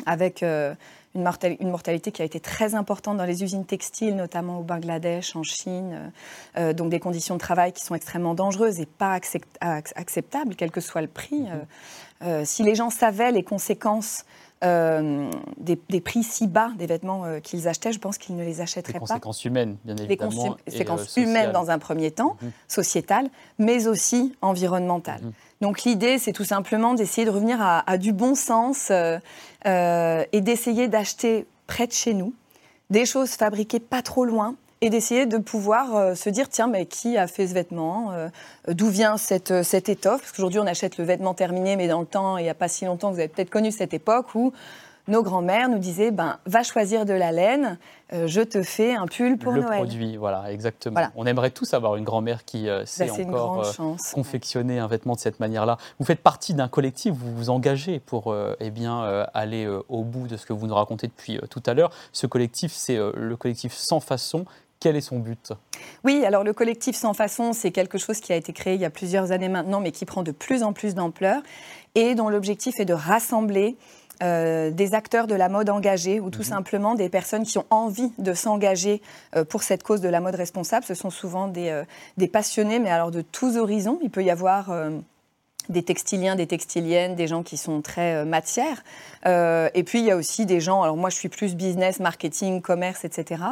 avec 0.07 0.43
une, 1.15 1.71
mortalité 1.71 2.13
qui 2.13 2.23
a 2.23 2.25
été 2.25 2.41
très 2.41 2.75
importante 2.75 3.17
dans 3.17 3.25
les 3.25 3.43
usines 3.43 3.65
textiles, 3.65 4.15
notamment 4.15 4.61
au 4.61 4.63
Bangladesh, 4.63 5.35
en 5.37 5.43
Chine. 5.43 5.93
Euh, 6.57 6.71
euh, 6.71 6.73
donc 6.73 6.91
des 6.91 7.01
conditions 7.01 7.35
de 7.35 7.41
travail 7.41 7.73
qui 7.73 7.85
sont 7.85 7.95
extrêmement 7.95 8.35
dangereuses 8.35 8.81
et 8.81 8.87
pas 8.87 9.19
acceptables, 9.61 10.55
quel 10.57 10.71
que 10.71 10.81
soit 10.81 11.03
le 11.03 11.09
prix. 11.09 11.41
Mhm. 11.41 11.67
Euh, 12.23 12.45
si 12.45 12.63
les 12.63 12.75
gens 12.75 12.91
savaient 12.91 13.33
les 13.33 13.43
conséquences 13.43 14.25
des, 14.63 16.01
prix 16.01 16.23
si 16.23 16.47
bas 16.47 16.71
des 16.77 16.87
vêtements 16.87 17.41
qu'ils 17.43 17.69
achetaient, 17.69 17.93
je 17.93 17.99
pense 17.99 18.19
qu'ils 18.19 18.37
ne 18.37 18.45
les 18.45 18.61
achèteraient 18.61 18.95
pas. 18.95 18.99
Des 18.99 19.07
conséquences 19.07 19.45
humaines, 19.45 19.77
bien 19.85 19.97
évidemment. 19.97 20.31
Des 20.31 20.71
conséquences 20.71 21.17
humaines 21.17 21.53
dans 21.53 21.71
un 21.71 21.79
premier 21.79 22.11
temps, 22.11 22.37
mhm. 22.43 22.51
sociétales, 22.69 23.29
mais 23.59 23.87
aussi 23.87 24.35
environnementales. 24.43 25.23
Mhm. 25.23 25.33
Donc 25.61 25.83
l'idée, 25.83 26.19
c'est 26.19 26.33
tout 26.33 26.45
simplement 26.45 26.95
d'essayer 26.95 27.27
de 27.27 27.31
revenir 27.31 27.59
à, 27.61 27.99
du 27.99 28.13
bon 28.13 28.35
sens 28.35 28.89
euh, 28.91 29.19
euh, 29.67 30.25
et 30.33 30.41
d'essayer 30.41 30.89
d'acheter 30.89 31.47
près 31.67 31.87
de 31.87 31.93
chez 31.93 32.15
nous 32.15 32.33
des 32.89 33.07
choses 33.07 33.31
fabriquées 33.31 33.81
pas 33.81 34.03
trop 34.03 34.25
loin 34.25 34.57
et 34.81 34.91
d'essayer 34.91 35.27
de 35.27 35.39
pouvoir 35.39 35.95
euh, 35.95 36.15
se 36.15 36.31
dire 36.31 36.49
tiens 36.49 36.67
mais 36.67 36.87
qui 36.87 37.17
a 37.17 37.27
fait 37.27 37.47
ce 37.47 37.55
vêtement 37.55 38.13
d'où 38.69 38.89
vient 38.89 39.17
cette, 39.17 39.63
cette 39.63 39.89
étoffe? 39.89 40.21
Parce 40.21 40.33
qu'aujourd'hui 40.33 40.61
on 40.61 40.67
achète 40.67 40.99
le 40.99 41.05
vêtement 41.05 41.35
terminé 41.35 41.77
mais 41.77 41.89
dans 41.89 42.01
le 42.01 42.07
temps 42.07 42.39
il 42.39 42.45
n'y 42.45 42.51
a 42.51 42.55
pas 42.55 42.69
si 42.69 42.85
longtemps 42.85 43.11
vous 43.11 43.19
avez 43.19 43.29
peut-être 43.29 43.51
connu 43.51 43.71
cette 43.71 43.95
époque 43.95 44.35
où 44.35 44.53
nos 45.11 45.23
grands-mères 45.23 45.69
nous 45.69 45.79
disaient 45.79 46.11
ben, 46.11 46.39
va 46.47 46.63
choisir 46.63 47.05
de 47.05 47.13
la 47.13 47.33
laine, 47.33 47.79
euh, 48.13 48.27
je 48.27 48.41
te 48.41 48.63
fais 48.63 48.95
un 48.95 49.07
pull 49.07 49.39
pour 49.39 49.53
le 49.53 49.63
Noël. 49.63 49.81
Le 49.81 49.87
produit, 49.87 50.17
voilà, 50.17 50.53
exactement. 50.53 51.01
On 51.17 51.27
aimerait 51.27 51.51
tous 51.51 51.75
avoir 51.75 51.97
une 51.97 52.05
grand-mère 52.05 52.45
qui 52.45 52.69
euh, 52.69 52.87
sait 52.87 53.07
bah, 53.07 53.43
encore 53.45 53.81
euh, 53.81 53.97
confectionner 54.15 54.79
un 54.79 54.87
vêtement 54.87 55.15
de 55.15 55.21
cette 55.21 55.41
manière-là. 55.41 55.79
Vous 55.99 56.07
faites 56.07 56.21
partie 56.21 56.55
d'un 56.55 56.69
collectif, 56.69 57.13
vous 57.15 57.35
vous 57.35 57.51
engagez 57.51 57.99
pour 57.99 58.35
eh 58.61 58.71
bien, 58.71 59.27
aller 59.35 59.69
au 59.89 60.05
bout 60.05 60.29
de 60.29 60.37
ce 60.37 60.47
que 60.47 60.53
vous 60.53 60.67
nous 60.67 60.75
racontez 60.75 61.07
depuis 61.07 61.41
tout 61.51 61.63
à 61.67 61.75
l'heure. 61.75 61.91
Ce 62.13 62.27
collectif, 62.27 62.73
c'est 62.73 62.97
le 62.97 63.37
collectif 63.37 63.75
Sans 63.75 64.01
Façon. 64.01 64.45
Quel 64.81 64.97
est 64.97 65.03
son 65.03 65.19
but? 65.19 65.53
Oui, 66.05 66.25
alors 66.25 66.43
le 66.43 66.55
collectif 66.55 66.97
Sans 66.97 67.13
Façon, 67.13 67.53
c'est 67.53 67.71
quelque 67.71 67.99
chose 67.99 68.19
qui 68.21 68.33
a 68.33 68.37
été 68.37 68.55
créé 68.55 68.75
il 68.75 68.81
y 68.81 68.87
a 68.87 68.91
plusieurs 68.91 69.31
années 69.31 69.51
maintenant, 69.51 69.81
mais 69.81 69.93
qui 69.93 70.07
prend 70.07 70.23
de 70.23 70.33
plus 70.33 70.63
en 70.63 70.73
plus 70.73 70.95
d'ampleur 70.95 71.43
et 71.95 72.15
dont 72.15 72.31
l'objectif 72.31 72.81
est 72.81 72.87
de 72.87 72.95
rassembler 72.95 73.77
euh, 74.23 74.71
des 74.71 74.95
acteurs 74.95 75.27
de 75.27 75.35
la 75.35 75.51
mode 75.51 75.69
engagés 75.69 76.19
ou 76.19 76.31
tout 76.31 76.41
mhm. 76.41 76.45
simplement 76.47 76.95
des 76.95 77.11
personnes 77.11 77.45
qui 77.45 77.59
ont 77.59 77.67
envie 77.69 78.11
de 78.19 78.33
s'engager 78.33 79.03
euh, 79.37 79.45
pour 79.45 79.63
cette 79.63 79.83
cause 79.83 80.01
de 80.01 80.09
la 80.09 80.21
mode 80.21 80.35
responsable. 80.35 80.87
Ce 80.87 80.95
sont 80.95 81.11
souvent 81.11 81.47
des, 81.47 81.69
euh, 81.69 81.85
des, 82.17 82.29
passionnés, 82.29 82.79
mais 82.79 82.91
alors 82.91 83.11
de 83.11 83.21
tous 83.21 83.59
horizons. 83.59 83.99
Il 84.03 84.11
peut 84.11 84.25
y 84.25 84.31
avoir 84.31 84.73
des 85.69 85.83
textiliens, 85.83 86.37
des 86.37 86.47
textiliennes, 86.47 87.15
des 87.15 87.27
gens 87.27 87.43
qui 87.43 87.57
sont 87.57 87.81
très 87.83 88.15
euh, 88.15 88.25
matières. 88.25 88.83
Euh, 89.27 89.69
et 89.75 89.85
puis 89.85 90.01
il 90.01 90.07
y 90.07 90.11
a 90.11 90.17
aussi 90.17 90.47
des 90.47 90.61
gens, 90.61 90.83
alors 90.83 90.97
moi 90.97 91.11
je 91.11 91.17
suis 91.17 91.29
plus 91.29 91.55
business, 91.55 92.01
marketing, 92.01 92.61
commerce, 92.61 93.05
etc. 93.05 93.43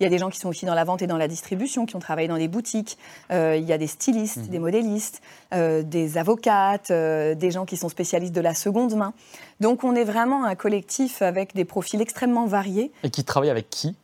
Il 0.00 0.04
y 0.04 0.06
a 0.06 0.08
des 0.08 0.18
gens 0.18 0.30
qui 0.30 0.38
sont 0.38 0.48
aussi 0.48 0.66
dans 0.66 0.74
la 0.74 0.84
vente 0.84 1.02
et 1.02 1.06
dans 1.06 1.16
la 1.16 1.28
distribution, 1.28 1.86
qui 1.86 1.96
ont 1.96 2.00
travaillé 2.00 2.28
dans 2.28 2.38
des 2.38 2.48
boutiques. 2.48 2.96
Euh, 3.30 3.56
il 3.56 3.64
y 3.64 3.72
a 3.72 3.78
des 3.78 3.86
stylistes, 3.86 4.38
mhm. 4.38 4.48
des 4.48 4.58
modélistes, 4.58 5.22
des 5.52 6.18
avocates, 6.18 6.90
des 6.90 7.50
gens 7.50 7.64
qui 7.64 7.76
sont 7.76 7.88
spécialistes 7.88 8.34
de 8.34 8.40
la 8.40 8.54
seconde 8.54 8.94
main. 8.94 9.14
Donc 9.60 9.84
on 9.84 9.94
est 9.94 10.04
vraiment 10.04 10.44
un 10.44 10.54
collectif 10.54 11.22
avec 11.22 11.54
des 11.54 11.64
profils 11.64 12.00
extrêmement 12.00 12.46
variés. 12.46 12.92
Et 13.02 13.10
qui 13.10 13.24
travaille 13.24 13.50
avec 13.50 13.70
qui? 13.70 13.96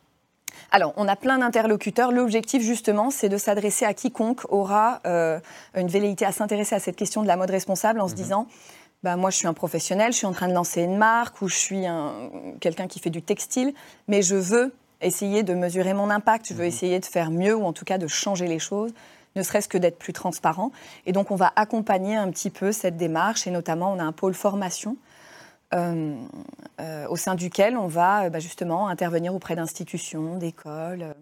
Alors, 0.71 0.93
on 0.97 1.07
a 1.07 1.15
plein 1.15 1.37
d'interlocuteurs. 1.37 2.11
L'objectif, 2.11 2.63
justement, 2.63 3.09
c'est 3.09 3.29
de 3.29 3.37
s'adresser 3.37 3.85
à 3.85 3.93
quiconque 3.93 4.41
aura 4.49 5.01
euh, 5.05 5.39
une 5.75 5.87
velléité 5.87 6.25
à 6.25 6.31
s'intéresser 6.31 6.75
à 6.75 6.79
cette 6.79 6.95
question 6.95 7.21
de 7.21 7.27
la 7.27 7.37
mode 7.37 7.51
responsable 7.51 8.01
en 8.01 8.07
se 8.07 8.13
mhm. 8.13 8.17
disant 8.17 8.47
bah, 9.03 9.15
moi, 9.17 9.29
je 9.29 9.37
suis 9.37 9.47
un 9.47 9.53
professionnel, 9.53 10.13
je 10.13 10.17
suis 10.17 10.25
en 10.25 10.31
train 10.31 10.47
de 10.47 10.53
lancer 10.53 10.81
une 10.81 10.97
marque 10.97 11.41
ou 11.41 11.47
je 11.47 11.55
suis 11.55 11.83
quelqu'un 12.61 12.87
qui 12.87 12.99
fait 12.99 13.09
du 13.09 13.21
textile, 13.21 13.73
mais 14.07 14.21
je 14.21 14.35
veux 14.35 14.73
essayer 15.01 15.43
de 15.43 15.53
mesurer 15.53 15.93
mon 15.93 16.09
impact, 16.09 16.47
je 16.47 16.53
veux 16.53 16.61
mhm. 16.61 16.67
essayer 16.67 16.99
de 16.99 17.05
faire 17.05 17.29
mieux 17.29 17.55
ou 17.55 17.65
en 17.65 17.73
tout 17.73 17.85
cas 17.85 17.97
de 17.97 18.07
changer 18.07 18.47
les 18.47 18.59
choses 18.59 18.93
ne 19.35 19.43
serait-ce 19.43 19.67
que 19.67 19.77
d'être 19.77 19.97
plus 19.97 20.13
transparent. 20.13 20.71
Et 21.05 21.11
donc, 21.11 21.31
on 21.31 21.35
va 21.35 21.51
accompagner 21.55 22.15
un 22.15 22.29
petit 22.29 22.49
peu 22.49 22.71
cette 22.71 22.97
démarche, 22.97 23.47
et 23.47 23.51
notamment, 23.51 23.91
on 23.91 23.99
a 23.99 24.03
un 24.03 24.11
pôle 24.11 24.33
formation 24.33 24.97
euh, 25.73 26.15
euh, 26.79 27.07
au 27.07 27.15
sein 27.15 27.35
duquel 27.35 27.77
on 27.77 27.87
va 27.87 28.25
euh, 28.25 28.29
bah, 28.29 28.39
justement 28.39 28.87
intervenir 28.87 29.33
auprès 29.33 29.55
d'institutions, 29.55 30.37
d'écoles, 30.37 31.15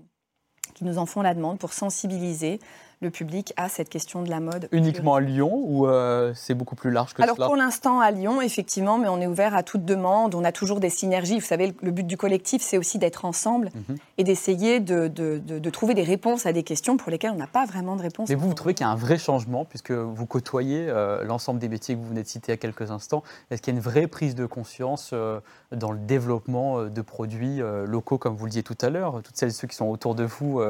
qui 0.73 0.85
nous 0.85 0.97
en 0.97 1.05
font 1.05 1.21
la 1.21 1.33
demande 1.33 1.59
pour 1.59 1.73
sensibiliser 1.73 2.59
le 3.01 3.09
public 3.09 3.51
à 3.57 3.67
cette 3.67 3.89
question 3.89 4.21
de 4.21 4.29
la 4.29 4.39
mode. 4.39 4.69
Uniquement 4.71 5.15
à 5.15 5.21
Lyon 5.21 5.51
ou 5.53 5.87
euh, 5.87 6.33
c'est 6.35 6.53
beaucoup 6.53 6.75
plus 6.75 6.91
large 6.91 7.15
que 7.15 7.23
Alors 7.23 7.35
pour 7.35 7.55
l'instant 7.55 7.99
à 7.99 8.11
Lyon, 8.11 8.41
effectivement, 8.41 8.99
mais 8.99 9.07
on 9.07 9.19
est 9.19 9.27
ouvert 9.27 9.55
à 9.55 9.63
toute 9.63 9.85
demande. 9.85 10.35
On 10.35 10.43
a 10.43 10.51
toujours 10.51 10.79
des 10.79 10.91
synergies. 10.91 11.39
Vous 11.39 11.45
savez, 11.45 11.73
le 11.81 11.91
but 11.91 12.05
du 12.05 12.15
collectif, 12.15 12.61
c'est 12.61 12.77
aussi 12.77 12.99
d'être 12.99 13.25
ensemble 13.25 13.71
mhm. 13.73 13.97
et 14.19 14.23
d'essayer 14.23 14.79
de, 14.79 15.07
de, 15.07 15.39
de, 15.39 15.69
trouver 15.71 15.95
des 15.95 16.03
réponses 16.03 16.45
à 16.45 16.53
des 16.53 16.61
questions 16.61 16.95
pour 16.97 17.09
lesquelles 17.09 17.31
on 17.31 17.37
n'a 17.37 17.47
pas 17.47 17.65
vraiment 17.65 17.95
de 17.95 18.03
réponse. 18.03 18.29
Mais 18.29 18.35
vous, 18.35 18.47
vous 18.47 18.53
trouvez 18.53 18.75
qu'il 18.75 18.85
y 18.85 18.89
a 18.89 18.91
un 18.91 18.95
vrai 18.95 19.17
changement 19.17 19.65
puisque 19.65 19.91
vous 19.91 20.25
côtoyez 20.27 20.85
euh, 20.87 21.23
l'ensemble 21.23 21.59
des 21.59 21.69
métiers 21.69 21.95
que 21.95 21.99
vous 21.99 22.09
venez 22.09 22.21
de 22.21 22.27
citer 22.27 22.51
à 22.51 22.57
quelques 22.57 22.91
instants. 22.91 23.23
Est-ce 23.49 23.63
qu'il 23.63 23.73
y 23.73 23.75
a 23.75 23.79
une 23.79 23.83
vraie 23.83 24.07
prise 24.07 24.35
de 24.35 24.45
conscience 24.45 25.09
euh, 25.13 25.39
dans 25.71 25.91
le 25.91 25.99
développement 25.99 26.83
de 26.83 27.01
produits 27.01 27.61
locaux, 27.85 28.19
comme 28.19 28.35
vous 28.35 28.45
le 28.45 28.51
disiez 28.51 28.63
tout 28.63 28.77
à 28.81 28.89
l'heure? 28.89 29.21
Toutes 29.23 29.37
celles 29.37 29.49
et 29.49 29.53
ceux 29.53 29.67
qui 29.67 29.75
sont 29.75 29.87
autour 29.87 30.13
de 30.13 30.23
vous 30.23 30.61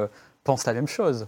pensent 0.44 0.64
la 0.64 0.72
même 0.72 0.88
chose 0.88 1.26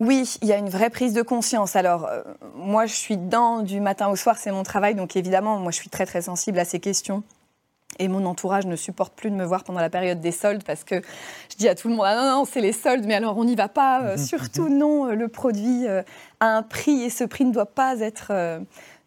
oui, 0.00 0.38
il 0.40 0.48
y 0.48 0.52
a 0.52 0.56
une 0.56 0.70
vraie 0.70 0.88
prise 0.88 1.12
de 1.12 1.20
conscience. 1.20 1.76
Alors, 1.76 2.06
euh, 2.06 2.22
moi, 2.54 2.86
je 2.86 2.94
suis 2.94 3.18
dans 3.18 3.60
du 3.60 3.80
matin 3.80 4.08
au 4.08 4.16
soir, 4.16 4.38
c'est 4.38 4.50
mon 4.50 4.62
travail, 4.62 4.94
donc 4.94 5.14
évidemment, 5.14 5.58
moi, 5.58 5.70
je 5.70 5.76
suis 5.76 5.90
très, 5.90 6.06
très 6.06 6.22
sensible 6.22 6.58
à 6.58 6.64
ces 6.64 6.80
questions. 6.80 7.22
Et 7.98 8.08
mon 8.08 8.24
entourage 8.24 8.64
ne 8.64 8.76
supporte 8.76 9.12
plus 9.12 9.30
de 9.30 9.34
me 9.34 9.44
voir 9.44 9.62
pendant 9.62 9.80
la 9.80 9.90
période 9.90 10.20
des 10.20 10.32
soldes 10.32 10.62
parce 10.64 10.84
que 10.84 11.02
je 11.50 11.56
dis 11.58 11.68
à 11.68 11.74
tout 11.74 11.88
le 11.88 11.96
monde 11.96 12.06
ah 12.08 12.14
non, 12.14 12.38
non, 12.38 12.44
c'est 12.46 12.62
les 12.62 12.72
soldes, 12.72 13.04
mais 13.04 13.14
alors 13.14 13.36
on 13.36 13.44
n'y 13.44 13.56
va 13.56 13.68
pas. 13.68 14.00
Euh, 14.02 14.16
surtout 14.16 14.70
non, 14.70 15.08
euh, 15.08 15.14
le 15.14 15.28
produit 15.28 15.86
a 15.86 16.04
un 16.46 16.62
prix 16.62 17.02
et 17.02 17.10
ce 17.10 17.24
prix 17.24 17.44
ne 17.44 17.52
doit 17.52 17.66
pas 17.66 18.00
être, 18.00 18.32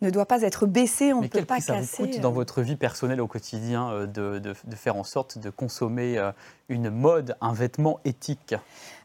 ne 0.01 0.09
doit 0.11 0.27
pas 0.27 0.43
être 0.43 0.67
baissé. 0.67 1.11
On 1.11 1.21
ne 1.21 1.27
peut 1.27 1.43
pas 1.43 1.59
ça 1.59 1.77
casser. 1.77 2.03
Vous 2.03 2.09
coûte 2.09 2.19
dans 2.19 2.33
votre 2.33 2.61
vie 2.61 2.75
personnelle 2.75 3.21
au 3.21 3.25
quotidien 3.25 4.01
de, 4.01 4.37
de, 4.37 4.39
de 4.39 4.75
faire 4.75 4.97
en 4.97 5.05
sorte 5.05 5.39
de 5.39 5.49
consommer 5.49 6.21
une 6.69 6.91
mode, 6.91 7.35
un 7.41 7.53
vêtement 7.53 7.99
éthique? 8.05 8.53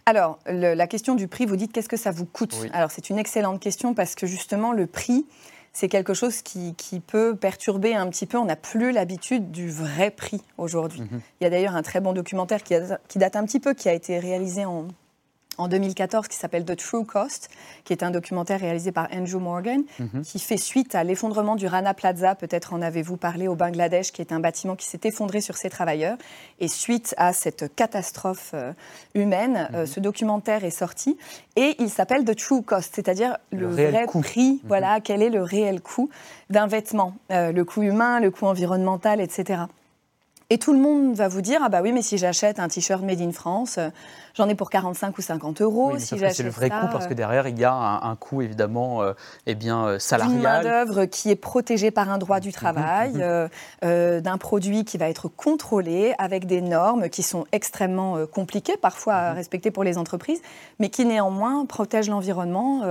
Alors, 0.09 0.38
la 0.47 0.87
question 0.87 1.15
du 1.15 1.29
prix, 1.29 1.45
vous 1.45 1.57
dites 1.57 1.71
qu'est-ce 1.71 1.88
que 1.88 1.99
ça 1.99 2.11
vous 2.11 2.25
coûte 2.25 2.57
Alors, 2.73 2.91
c'est 2.91 3.11
une 3.11 3.19
excellente 3.19 3.61
question 3.61 3.93
parce 3.93 4.15
que 4.15 4.27
justement, 4.27 4.73
le 4.73 4.87
prix, 4.87 5.27
c'est 5.75 5.91
quelque 5.91 6.15
chose 6.15 6.41
qui, 6.41 6.75
peut 7.07 7.37
perturber 7.37 7.95
un 7.95 8.09
petit 8.09 8.25
peu. 8.25 8.38
On 8.38 8.47
n'a 8.47 8.57
plus 8.57 8.91
l'habitude 8.91 9.50
du 9.50 9.69
vrai 9.69 10.11
prix 10.11 10.41
aujourd'hui. 10.57 11.03
Mhm. 11.03 11.21
Il 11.41 11.45
y 11.45 11.47
a 11.47 11.50
d'ailleurs 11.50 11.77
un 11.77 11.83
très 11.83 12.00
bon 12.00 12.15
documentaire 12.15 12.62
qui, 12.62 12.75
qui, 13.07 13.19
date 13.19 13.37
un 13.37 13.45
petit 13.45 13.61
peu, 13.61 13.75
qui 13.75 13.91
a 13.91 13.93
été 13.93 14.19
réalisé 14.19 14.65
en, 14.65 14.88
en 15.59 15.69
2014 15.69 16.29
qui 16.29 16.37
s'appelle 16.37 16.65
The 16.65 16.77
True 16.77 17.05
Cost, 17.05 17.50
qui 17.85 17.93
est 17.93 18.03
un 18.03 18.11
documentaire 18.11 18.61
réalisé 18.61 18.93
par 18.93 19.09
Andrew 19.12 19.38
Morgan, 19.38 19.83
mhm. 19.99 20.23
qui 20.23 20.38
fait 20.38 20.57
suite 20.57 20.95
à 20.95 21.05
l'effondrement 21.05 21.57
du 21.57 21.67
Rana 21.67 21.95
Plaza, 21.95 22.35
peut-être 22.35 22.73
en 22.73 22.83
avez-vous 22.83 23.17
parlé, 23.17 23.49
au 23.49 23.55
Bangladesh, 23.55 24.12
qui 24.12 24.23
est 24.23 24.33
un 24.33 24.41
bâtiment 24.41 24.77
qui 24.77 24.87
s'est 24.87 25.00
effondré 25.05 25.41
sur 25.41 25.57
ses 25.57 25.71
travailleurs. 25.71 26.17
Et 26.61 26.69
suite 26.69 27.15
à 27.19 27.33
cette 27.33 27.75
catastrophe 27.75 28.53
euh, 28.55 28.73
humaine, 29.15 29.69
euh, 29.75 29.81
mhm. 29.81 29.87
ce 29.87 30.00
documentaire 30.00 30.65
est 30.65 30.71
sorti 30.71 31.19
et 31.57 31.77
il 31.79 31.91
s'appelle 31.91 32.25
The 32.25 32.37
True 32.37 32.62
Cost, 32.62 32.95
c'est-à-dire 32.95 33.37
le, 33.53 33.67
vrai 33.67 34.07
prix, 34.07 34.53
mhm. 34.53 34.61
voilà, 34.65 35.00
quel 35.00 35.23
est 35.23 35.31
le 35.31 35.43
réel 35.43 35.81
coût 35.81 36.09
d'un 36.50 36.67
vêtement, 36.67 37.15
euh, 37.31 37.53
le 37.53 37.65
coût 37.65 37.83
humain, 37.83 38.21
le 38.21 38.31
coût 38.31 38.47
environnemental, 38.47 39.21
etc. 39.21 39.62
Et 40.50 40.57
tout 40.57 40.73
le 40.73 40.78
monde 40.78 41.14
va 41.14 41.28
vous 41.28 41.43
dire 41.43 41.61
ah 41.62 41.69
bah 41.69 41.81
oui 41.83 41.93
mais 41.93 42.00
si 42.00 42.17
j'achète 42.17 42.59
un 42.59 42.69
t-shirt 42.69 43.02
made 43.02 43.21
in 43.21 43.33
France, 43.33 43.76
euh, 43.76 43.90
j'en 44.33 44.49
ai 44.49 44.55
pour 44.55 44.71
45 44.71 45.19
ou 45.19 45.21
50 45.21 45.61
euros. 45.61 45.90
Oui, 45.93 46.00
si 46.00 46.19
c'est 46.19 46.43
le 46.43 46.49
vrai 46.49 46.71
coût 46.71 46.87
parce 46.90 47.07
que 47.07 47.12
derrière 47.12 47.47
il 47.49 47.59
y 47.59 47.64
a 47.64 47.75
un, 47.75 48.17
coût 48.17 48.40
évidemment 48.40 49.02
euh, 49.02 49.12
eh 49.45 49.55
bien 49.55 49.85
euh, 49.85 49.99
salarial. 49.99 50.37
Une 50.37 50.43
main 50.43 50.62
d'œuvre 50.62 51.05
qui 51.05 51.31
est 51.31 51.37
protégée 51.37 51.90
par 51.90 52.11
un 52.11 52.17
droit 52.17 52.40
du 52.40 52.50
travail, 52.50 53.12
mhm, 53.12 53.50
mhm. 53.83 54.21
d'un 54.23 54.38
produit 54.38 54.87
qui 54.87 54.97
va 54.97 55.11
être 55.11 55.28
contrôlé 55.28 56.14
avec 56.17 56.47
des 56.47 56.62
normes 56.62 57.11
qui 57.11 57.23
sont 57.23 57.45
extrêmement 57.52 58.25
compliquées 58.26 58.78
parfois 58.78 59.17
à 59.17 59.31
mhm. 59.33 59.37
respecter 59.37 59.71
pour 59.71 59.85
les 59.85 59.99
entreprises, 59.99 60.40
mais 60.78 60.88
qui 60.88 61.05
néanmoins 61.05 61.67
protègent 61.67 62.09
l'environnement 62.09 62.85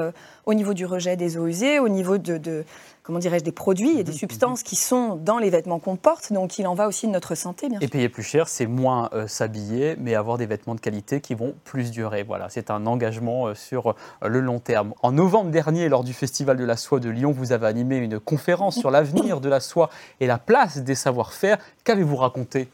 au 0.45 0.53
niveau 0.53 0.75
du 0.75 0.85
rejet 0.85 1.15
des 1.15 1.37
eaux 1.37 1.47
usées, 1.47 1.79
au 1.79 1.89
niveau 1.89 2.19
de 2.19 2.65
comment 3.07 3.19
dirais-je, 3.19 3.45
des 3.45 3.53
produits 3.53 3.97
et 3.97 4.03
des 4.03 4.11
substances 4.11 4.63
qui 4.63 4.75
sont 4.75 5.15
dans 5.15 5.37
les 5.39 5.49
vêtements 5.49 5.79
qu'on 5.79 5.95
porte. 5.95 6.33
Donc 6.33 6.59
il 6.59 6.67
en 6.67 6.73
va 6.73 6.89
aussi 6.89 7.07
de 7.07 7.13
notre 7.13 7.35
santé, 7.35 7.69
bien 7.69 7.79
et 7.79 7.87
payer 7.87 8.09
plus 8.09 8.21
cher, 8.21 8.49
c'est 8.49 8.65
moins 8.65 9.09
euh, 9.13 9.27
s'habiller, 9.27 9.95
mais 9.97 10.13
avoir 10.13 10.37
des 10.37 10.45
vêtements 10.45 10.75
de 10.75 10.81
qualité 10.81 11.21
qui 11.21 11.33
vont 11.33 11.55
plus 11.63 11.89
durer. 11.91 12.23
Voilà, 12.23 12.49
c'est 12.49 12.69
un 12.69 12.85
engagement 12.85 13.47
euh, 13.47 13.55
sur 13.55 13.91
euh, 13.91 14.27
le 14.27 14.41
long 14.41 14.59
terme. 14.59 14.93
En 15.01 15.13
novembre 15.13 15.51
dernier, 15.51 15.87
lors 15.87 16.03
du 16.03 16.11
Festival 16.11 16.57
de 16.57 16.65
la 16.65 16.75
soie 16.75 16.99
de 16.99 17.09
Lyon, 17.09 17.31
vous 17.31 17.53
avez 17.53 17.67
animé 17.67 17.95
une 17.95 18.19
conférence 18.19 18.77
sur 18.77 18.91
l'avenir 18.91 19.39
de 19.39 19.47
la 19.47 19.61
soie 19.61 19.89
et 20.19 20.27
la 20.27 20.37
place 20.37 20.79
des 20.79 20.95
savoir-faire. 20.95 21.59
Qu'avez-vous 21.85 22.17
raconté? 22.17 22.67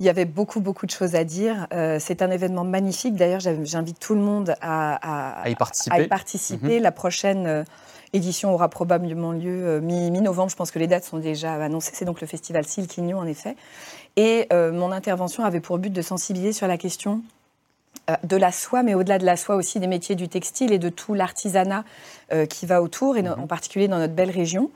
Il 0.00 0.06
y 0.06 0.08
avait 0.08 0.24
beaucoup, 0.24 0.60
beaucoup 0.60 0.86
de 0.86 0.90
choses 0.90 1.14
à 1.14 1.24
dire. 1.24 1.66
c'est 1.98 2.22
un 2.22 2.30
événement 2.30 2.64
magnifique. 2.64 3.16
D'ailleurs, 3.16 3.40
j'invite 3.40 3.98
tout 3.98 4.14
le 4.14 4.20
monde 4.20 4.54
à, 4.60 5.42
y 5.46 5.54
participer. 5.56 6.06
participer. 6.06 6.76
Mhm. 6.76 6.82
La 6.82 6.92
prochaine 6.92 7.64
L'édition 8.12 8.52
aura 8.54 8.68
probablement 8.68 9.32
lieu 9.32 9.66
euh, 9.66 9.80
mi-novembre. 9.80 10.50
Je 10.50 10.56
pense 10.56 10.70
que 10.70 10.78
les 10.78 10.86
dates 10.86 11.04
sont 11.04 11.18
déjà 11.18 11.54
annoncées. 11.54 11.92
C'est 11.94 12.04
donc 12.04 12.20
le 12.20 12.26
festival 12.26 12.64
Silquignon, 12.64 13.18
en 13.18 13.26
effet. 13.26 13.56
Et 14.16 14.46
euh, 14.52 14.72
mon 14.72 14.92
intervention 14.92 15.44
avait 15.44 15.60
pour 15.60 15.78
but 15.78 15.92
de 15.92 16.02
sensibiliser 16.02 16.52
sur 16.52 16.66
la 16.66 16.78
question 16.78 17.22
euh, 18.08 18.14
de 18.24 18.36
la 18.36 18.50
soie, 18.50 18.82
mais 18.82 18.94
au-delà 18.94 19.18
de 19.18 19.26
la 19.26 19.36
soie 19.36 19.56
aussi 19.56 19.78
des 19.78 19.86
métiers 19.86 20.14
du 20.14 20.28
textile 20.28 20.72
et 20.72 20.78
de 20.78 20.88
tout 20.88 21.14
l'artisanat 21.14 21.84
qui 22.50 22.66
va 22.66 22.82
autour, 22.82 23.16
et 23.16 23.22
mhm. 23.22 23.36
en 23.38 23.46
particulier 23.46 23.88
dans 23.88 23.96
notre 23.96 24.12
belle 24.12 24.30
région, 24.30 24.70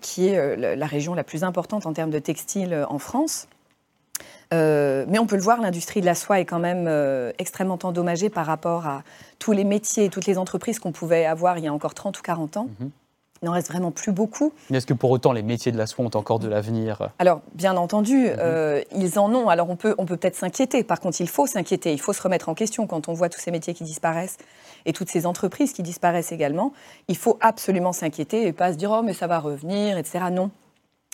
qui 0.00 0.28
est 0.28 0.56
la 0.56 0.86
région 0.86 1.14
la 1.14 1.24
plus 1.24 1.42
importante 1.42 1.86
en 1.86 1.92
termes 1.92 2.10
de 2.10 2.20
textile 2.20 2.86
en 2.88 3.00
France. 3.00 3.48
Euh, 4.54 5.04
mais 5.08 5.18
on 5.18 5.26
peut 5.26 5.36
le 5.36 5.42
voir, 5.42 5.60
l'industrie 5.60 6.00
de 6.00 6.06
la 6.06 6.14
soie 6.14 6.40
est 6.40 6.44
quand 6.44 6.58
même 6.58 6.86
euh, 6.88 7.32
extrêmement 7.38 7.78
endommagée 7.82 8.30
par 8.30 8.46
rapport 8.46 8.86
à 8.86 9.02
tous 9.38 9.52
les 9.52 9.64
métiers 9.64 10.04
et 10.04 10.08
toutes 10.08 10.26
les 10.26 10.38
entreprises 10.38 10.78
qu'on 10.78 10.92
pouvait 10.92 11.26
avoir 11.26 11.58
il 11.58 11.64
y 11.64 11.68
a 11.68 11.72
encore 11.72 11.94
30 11.94 12.18
ou 12.18 12.22
40 12.22 12.56
ans. 12.56 12.68
Mhm. 12.80 12.90
Il 13.42 13.46
n'en 13.46 13.52
reste 13.52 13.68
vraiment 13.68 13.90
plus 13.90 14.12
beaucoup. 14.12 14.52
Est-ce 14.72 14.86
que 14.86 14.94
pour 14.94 15.10
autant 15.10 15.32
les 15.32 15.42
métiers 15.42 15.70
de 15.70 15.76
la 15.76 15.86
soie 15.86 16.02
ont 16.02 16.10
encore 16.14 16.38
de 16.38 16.48
l'avenir? 16.48 17.10
Alors, 17.18 17.42
bien 17.54 17.76
entendu, 17.76 18.16
mhm. 18.16 18.36
euh, 18.38 18.82
ils 18.96 19.18
en 19.18 19.32
ont. 19.34 19.50
Alors, 19.50 19.68
on 19.68 19.76
peut 19.76 19.94
on 19.98 20.06
peut 20.06 20.16
peut-être 20.16 20.36
s'inquiéter. 20.36 20.84
Par 20.84 21.00
contre, 21.00 21.20
il 21.20 21.28
faut 21.28 21.46
s'inquiéter. 21.46 21.92
Il 21.92 22.00
faut 22.00 22.14
se 22.14 22.22
remettre 22.22 22.48
en 22.48 22.54
question 22.54 22.86
quand 22.86 23.08
on 23.08 23.12
voit 23.12 23.28
tous 23.28 23.40
ces 23.40 23.50
métiers 23.50 23.74
qui 23.74 23.84
disparaissent 23.84 24.38
et 24.86 24.92
toutes 24.92 25.10
ces 25.10 25.26
entreprises 25.26 25.74
qui 25.74 25.82
disparaissent 25.82 26.32
également. 26.32 26.72
Il 27.08 27.16
faut 27.16 27.36
absolument 27.42 27.92
s'inquiéter 27.92 28.46
et 28.46 28.52
pas 28.52 28.72
se 28.72 28.78
dire 28.78 28.90
oh 28.90 29.02
mais 29.02 29.12
ça 29.12 29.26
va 29.26 29.38
revenir, 29.38 29.98
etc. 29.98 30.20
Non, 30.32 30.50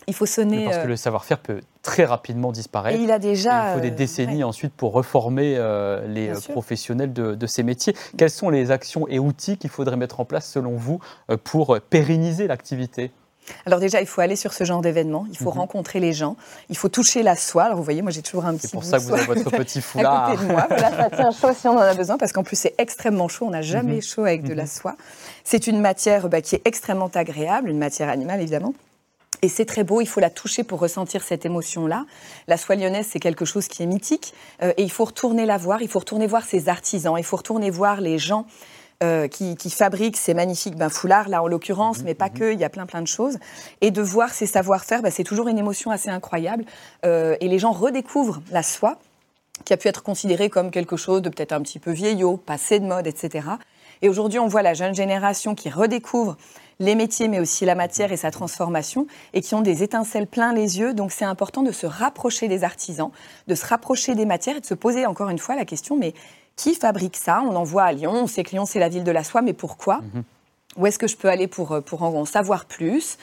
il 0.07 0.15
faut 0.15 0.27
sonner. 0.27 0.65
parce 0.65 0.79
que 0.79 0.89
le 0.89 0.97
savoir-faire 0.97 1.39
peut 1.39 1.61
très 1.83 2.05
rapidement 2.05 2.53
disparaître. 2.53 2.99
Et 2.99 3.03
il 3.03 3.11
a 3.11 3.19
déjà. 3.19 3.71
il 3.71 3.75
faut 3.75 3.81
des 3.81 3.91
euh, 3.91 3.95
décennies 3.95 4.45
ensuite 4.45 4.73
pour 4.73 4.93
reformer 4.93 5.55
euh, 5.57 6.07
les 6.07 6.29
euh, 6.29 6.53
professionnels 6.53 7.13
de, 7.13 7.47
ces 7.47 7.63
métiers. 7.63 7.95
Quelles 8.17 8.31
sont 8.31 8.51
les 8.51 8.71
actions 8.71 9.07
et 9.09 9.19
outils 9.19 9.59
qu'il 9.59 9.71
faudrait 9.71 9.97
mettre 9.97 10.21
en 10.21 10.25
place 10.25 10.51
selon 10.51 10.77
vous 10.77 11.01
pour 11.45 11.79
pérenniser 11.91 12.47
l'activité? 12.47 13.11
Alors 13.67 13.81
déjà, 13.81 14.01
il 14.01 14.07
faut 14.07 14.21
aller 14.21 14.37
sur 14.37 14.53
ce 14.53 14.65
genre 14.65 14.81
d'événement, 14.81 15.27
il 15.31 15.37
faut 15.37 15.51
mhm. 15.51 15.59
rencontrer 15.59 15.99
les 15.99 16.13
gens, 16.13 16.37
il 16.71 16.77
faut 16.77 16.89
toucher 16.89 17.23
la 17.23 17.35
soie. 17.35 17.65
Alors 17.65 17.77
vous 17.77 17.83
voyez, 17.83 18.01
moi 18.01 18.13
j'ai 18.13 18.23
toujours 18.23 18.47
un 18.47 18.55
petit 18.55 18.69
C'est 18.69 18.73
pour 18.73 18.85
ça 18.85 18.99
que 18.99 19.03
vous 19.03 19.15
avez 19.15 19.25
votre 19.25 19.51
petit 19.57 19.81
foulard. 19.81 20.29
à 20.29 20.31
côté 20.33 20.47
de 20.47 20.53
moi. 20.53 20.67
Voilà, 20.69 20.91
ça 20.91 21.11
tient 21.11 21.31
chaud 21.41 21.49
si 21.53 21.67
on 21.67 21.77
en 21.77 21.81
a 21.81 21.95
besoin, 21.95 22.19
parce 22.19 22.33
qu'en 22.33 22.45
plus 22.45 22.57
c'est 22.57 22.75
extrêmement 22.79 23.29
chaud, 23.29 23.47
on 23.47 23.51
n'a 23.51 23.63
jamais 23.63 23.97
mhm. 23.97 24.03
chaud 24.03 24.25
avec 24.25 24.45
de 24.45 24.55
la 24.55 24.63
mhm. 24.63 24.69
soie. 24.69 24.97
C'est 25.45 25.67
une 25.67 25.81
matière 25.81 26.29
bah, 26.29 26.41
qui 26.41 26.55
est 26.55 26.63
extrêmement 26.65 27.11
agréable, 27.13 27.69
une 27.69 27.79
matière 27.79 28.09
animale 28.09 28.41
évidemment. 28.41 28.75
Et 29.45 29.49
c'est 29.49 29.65
très 29.65 29.83
beau, 29.83 30.01
il 30.01 30.07
faut 30.07 30.21
la 30.21 30.31
toucher 30.31 30.63
pour 30.63 30.79
ressentir 30.79 31.23
cette 31.23 31.45
émotion-là. 31.45 32.07
La 32.47 32.57
soie 32.57 32.77
lyonnaise, 32.77 33.09
c'est 33.11 33.19
quelque 33.19 33.45
chose 33.45 33.67
qui 33.67 33.83
est 33.83 33.87
mythique. 33.87 34.35
Euh, 34.63 34.73
et 34.77 34.85
il 34.85 34.91
faut 34.91 35.05
retourner 35.05 35.47
la 35.47 35.59
voir, 35.59 35.83
il 35.83 35.89
faut 35.89 35.99
retourner 35.99 36.29
voir 36.29 36.45
ses 36.45 36.69
artisans, 36.69 37.17
il 37.19 37.25
faut 37.25 37.37
retourner 37.37 37.69
voir 37.71 38.01
les 38.01 38.19
gens 38.19 38.47
euh, 39.03 39.27
qui, 39.27 39.57
fabriquent 39.69 40.17
ces 40.17 40.33
magnifiques 40.33 40.77
ben, 40.77 40.89
foulards, 40.89 41.29
là 41.29 41.43
en 41.43 41.49
l'occurrence, 41.49 41.99
mhm, 41.99 42.05
mais 42.05 42.15
pas 42.15 42.29
mhm. 42.29 42.39
que, 42.39 42.53
il 42.53 42.61
y 42.61 42.65
a 42.65 42.71
plein 42.71 42.87
plein 42.87 43.03
de 43.03 43.09
choses. 43.09 43.39
Et 43.81 43.91
de 43.91 44.01
voir 44.01 44.31
ces 44.31 44.47
savoir-faire, 44.47 45.03
ben, 45.03 45.11
c'est 45.11 45.25
toujours 45.25 45.49
une 45.49 45.59
émotion 45.59 45.91
assez 45.91 46.09
incroyable. 46.09 46.65
Euh, 47.05 47.37
et 47.41 47.49
les 47.49 47.59
gens 47.59 47.73
redécouvrent 47.73 48.43
la 48.53 48.63
soie, 48.63 48.99
qui 49.65 49.73
a 49.73 49.77
pu 49.77 49.89
être 49.89 50.05
considérée 50.05 50.51
comme 50.51 50.71
quelque 50.71 50.97
chose 50.97 51.21
de 51.21 51.29
peut-être 51.29 51.53
un 51.53 51.63
petit 51.63 51.81
peu 51.81 51.91
vieillot, 51.91 52.37
passé 52.37 52.79
de 52.79 52.87
mode, 52.87 53.09
etc. 53.09 53.49
Et 54.03 54.09
aujourd'hui, 54.09 54.39
on 54.39 54.49
voit 54.49 54.63
la 54.63 54.75
jeune 54.75 54.95
génération 54.95 55.55
qui 55.55 55.71
redécouvre 55.71 56.37
les 56.81 56.97
métiers, 56.97 57.29
mais 57.29 57.39
aussi 57.39 57.65
la 57.65 57.77
matière 57.77 58.11
et 58.13 58.17
sa 58.17 58.31
transformation, 58.31 59.07
et 59.33 59.41
qui 59.41 59.55
ont 59.55 59.61
des 59.61 59.83
étincelles 59.85 60.27
plein 60.27 60.53
les 60.53 60.81
yeux. 60.81 60.93
Donc 60.95 61.13
c'est 61.13 61.25
important 61.25 61.63
de 61.63 61.71
se 61.71 61.87
rapprocher 61.87 62.49
des 62.49 62.65
artisans, 62.65 63.11
de 63.47 63.55
se 63.55 63.65
rapprocher 63.65 64.15
des 64.15 64.27
matières 64.27 64.57
et 64.57 64.61
de 64.61 64.67
se 64.67 64.75
poser 64.75 65.07
encore 65.07 65.31
une 65.31 65.39
fois 65.39 65.55
la 65.55 65.65
question, 65.65 65.97
mais 65.97 66.13
qui 66.57 66.75
fabrique 66.75 67.17
ça? 67.17 67.43
On 67.49 67.55
en 67.55 67.65
voit 67.65 67.85
à 67.85 67.93
Lyon, 67.93 68.13
on 68.13 68.27
sait 68.27 68.43
que 68.43 68.51
Lyon 68.51 68.67
c'est 68.67 68.81
la 68.81 68.89
ville 68.89 69.05
de 69.05 69.13
la 69.13 69.23
soie, 69.23 69.43
mais 69.43 69.53
pourquoi? 69.53 70.01
Mhm. 70.01 70.25
Où 70.79 70.87
est-ce 70.87 70.99
que 70.99 71.07
je 71.07 71.17
peux 71.17 71.29
aller 71.29 71.47
pour, 71.47 71.83
pour 71.85 72.03
en 72.03 72.25
savoir 72.25 72.65
plus? 72.65 73.19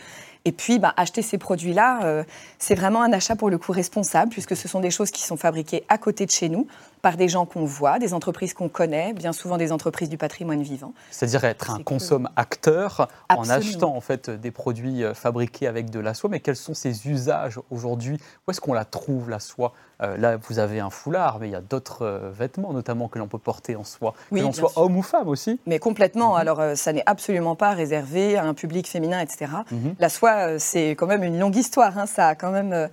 Et 0.45 0.51
puis, 0.53 0.79
bah, 0.79 0.93
acheter 0.95 1.21
ces 1.21 1.37
produits-là, 1.37 1.99
euh, 2.05 2.23
c'est 2.59 2.75
vraiment 2.75 3.01
un 3.01 3.11
achat 3.11 3.35
pour 3.35 3.49
le 3.49 3.57
coup 3.57 3.73
responsable, 3.73 4.31
puisque 4.31 4.55
ce 4.55 4.67
sont 4.67 4.79
des 4.79 4.89
choses 4.89 5.11
qui 5.11 5.21
sont 5.21 5.35
fabriquées 5.35 5.83
à 5.89 5.97
côté 5.97 6.25
de 6.25 6.31
chez 6.31 6.47
nous, 6.47 6.65
par 7.01 7.17
des 7.17 7.27
gens 7.27 7.45
qu'on 7.45 7.65
voit, 7.65 7.99
des 7.99 8.13
entreprises 8.13 8.53
qu'on 8.53 8.69
connaît, 8.69 9.13
bien 9.13 9.33
souvent 9.33 9.57
des 9.57 9.71
entreprises 9.71 10.09
du 10.09 10.17
patrimoine 10.17 10.61
vivant. 10.61 10.93
C'est-à-dire 11.11 11.43
être 11.45 11.71
un 11.71 11.81
consomme-acteur 11.81 13.07
en 13.29 13.49
achetant 13.49 13.95
en 13.95 14.01
fait 14.01 14.29
des 14.29 14.51
produits 14.51 15.03
euh, 15.03 15.13
fabriqués 15.13 15.67
avec 15.67 15.89
de 15.89 15.99
la 15.99 16.13
soie. 16.13 16.29
Mais 16.29 16.39
quels 16.39 16.55
sont 16.55 16.73
ces 16.73 17.07
usages 17.07 17.59
aujourd'hui? 17.71 18.19
Où 18.47 18.51
est-ce 18.51 18.61
qu'on 18.61 18.73
la 18.73 18.85
trouve 18.85 19.29
la 19.29 19.39
soie? 19.39 19.73
Euh, 20.01 20.17
Là, 20.17 20.37
vous 20.37 20.59
avez 20.59 20.79
un 20.79 20.89
foulard, 20.89 21.39
mais 21.39 21.47
il 21.47 21.51
y 21.51 21.55
a 21.55 21.61
d'autres 21.61 22.03
euh, 22.03 22.31
vêtements 22.31 22.73
notamment 22.73 23.07
que 23.07 23.19
l'on 23.19 23.27
peut 23.27 23.37
porter 23.37 23.75
en 23.75 23.83
soie, 23.83 24.13
oui, 24.31 24.39
que 24.39 24.45
l'on 24.45 24.53
soit 24.53 24.71
homme 24.75 24.97
ou 24.97 25.01
femme 25.01 25.27
aussi. 25.27 25.59
Mais 25.65 25.79
complètement. 25.79 26.33
Mhm. 26.33 26.39
Alors, 26.39 26.61
ça 26.75 26.93
n'est 26.93 27.03
absolument 27.05 27.55
pas 27.55 27.71
réservé 27.71 28.37
à 28.37 28.45
un 28.45 28.53
public 28.53 28.87
féminin, 28.87 29.19
etc. 29.19 29.51
Mhm. 29.71 29.95
La 29.99 30.09
soie, 30.09 30.59
c'est 30.59 30.91
quand 30.91 31.07
même 31.07 31.23
une 31.23 31.39
longue 31.39 31.55
histoire. 31.55 31.97
Hein. 31.97 32.05
Ça 32.05 32.27
a 32.29 32.35
quand 32.35 32.51
même 32.51 32.89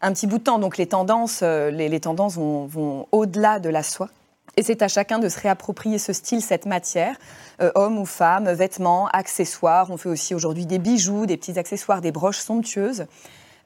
un 0.00 0.12
petit 0.12 0.26
bout 0.26 0.38
de 0.38 0.44
temps. 0.44 0.58
Donc 0.58 0.76
les 0.76 0.86
tendances, 0.86 1.40
euh, 1.42 1.70
les, 1.70 2.00
tendances 2.00 2.36
vont, 2.36 3.06
au-delà 3.12 3.58
de 3.58 3.68
la 3.68 3.82
soie. 3.82 4.08
Et 4.56 4.62
c'est 4.62 4.82
à 4.82 4.88
chacun 4.88 5.18
de 5.18 5.28
se 5.28 5.38
réapproprier 5.38 5.98
ce 5.98 6.12
style, 6.12 6.42
cette 6.42 6.66
matière, 6.66 7.16
euh, 7.62 7.70
homme 7.76 7.98
ou 7.98 8.04
femme, 8.04 8.50
vêtements, 8.50 9.08
accessoires. 9.08 9.90
On 9.90 9.96
fait 9.96 10.08
aussi 10.08 10.34
aujourd'hui 10.34 10.66
des 10.66 10.78
bijoux, 10.78 11.26
des 11.26 11.36
petits 11.36 11.58
accessoires, 11.58 12.00
des 12.00 12.10
broches 12.10 12.40
somptueuses. 12.40 13.06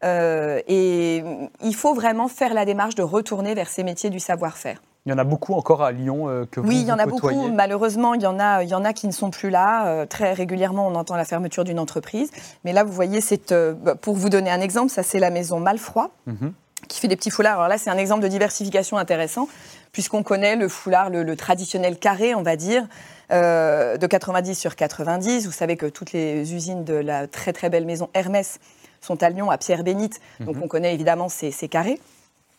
Euh, 0.05 0.61
et 0.67 1.25
il 1.63 1.75
faut 1.75 1.95
vraiment 1.95 2.29
faire 2.29 2.53
la 2.53 2.65
démarche 2.65 2.95
de 2.95 3.03
retourner 3.03 3.55
vers 3.55 3.69
ces 3.69 3.85
métiers 3.85 4.11
du 4.11 4.21
savoir-faire. 4.21 4.83
Il 5.05 5.11
y 5.11 5.13
en 5.13 5.19
a 5.19 5.25
beaucoup 5.25 5.55
encore 5.55 5.83
à 5.83 5.91
Lyon 5.91 6.29
euh, 6.29 6.47
que 6.49 6.61
vous 6.61 6.69
Oui, 6.69 6.81
il 6.81 6.87
y 6.87 6.93
en 6.93 6.99
a 6.99 7.07
beaucoup. 7.07 7.49
Malheureusement, 7.49 8.15
il 8.15 8.23
y 8.23 8.27
en 8.27 8.39
a, 8.39 8.63
il 8.63 8.69
y 8.69 8.75
en 8.75 8.85
a 8.85 8.93
qui 8.93 9.09
ne 9.09 9.13
sont 9.13 9.31
plus 9.31 9.51
là. 9.51 9.87
Euh, 9.87 10.07
très 10.07 10.33
régulièrement, 10.33 10.87
on 10.87 10.95
entend 10.95 11.17
la 11.17 11.25
fermeture 11.25 11.65
d'une 11.65 11.81
entreprise. 11.81 12.31
Mais 12.65 12.73
là, 12.73 12.85
vous 12.85 12.93
voyez, 12.93 13.21
c'est 13.21 13.51
euh, 13.51 13.73
bah, 13.73 13.97
pour 13.97 14.15
vous 14.15 14.29
donner 14.29 14.51
un 14.51 14.61
exemple, 14.61 14.91
ça 14.91 15.03
c'est 15.03 15.19
la 15.19 15.31
maison 15.31 15.59
Malfroid. 15.59 16.11
Mhm. 16.27 16.53
qui 16.89 17.01
fait 17.01 17.09
des 17.09 17.17
petits 17.17 17.31
foulards. 17.31 17.55
Alors 17.55 17.69
là, 17.69 17.79
c'est 17.79 17.91
un 17.91 17.97
exemple 17.97 18.23
de 18.23 18.29
diversification 18.29 18.97
intéressant, 18.97 19.49
puisqu'on 19.91 20.23
connaît 20.23 20.55
le 20.55 20.69
foulard, 20.69 21.11
le, 21.11 21.37
traditionnel 21.37 21.99
carré, 21.99 22.35
on 22.35 22.43
va 22.43 22.57
dire, 22.57 22.87
de 23.31 24.07
90 24.07 24.55
sur 24.55 24.77
90. 24.77 25.47
Vous 25.47 25.53
savez 25.53 25.77
que 25.77 25.87
toutes 25.87 26.13
les 26.13 26.55
usines 26.55 26.85
de 26.85 26.95
la 26.95 27.27
très 27.27 27.53
très 27.53 27.71
belle 27.71 27.87
maison 27.87 28.09
Hermès 28.15 28.59
sont 29.01 29.23
à 29.23 29.31
Lyon, 29.31 29.51
à 29.51 29.59
Pierre-Bénite. 29.59 30.21
Donc 30.41 30.57
mhm. 30.57 30.63
on 30.65 30.69
connaît 30.69 30.93
évidemment 30.93 31.29
ces, 31.29 31.51
ces 31.51 31.69
carrés. 31.69 31.99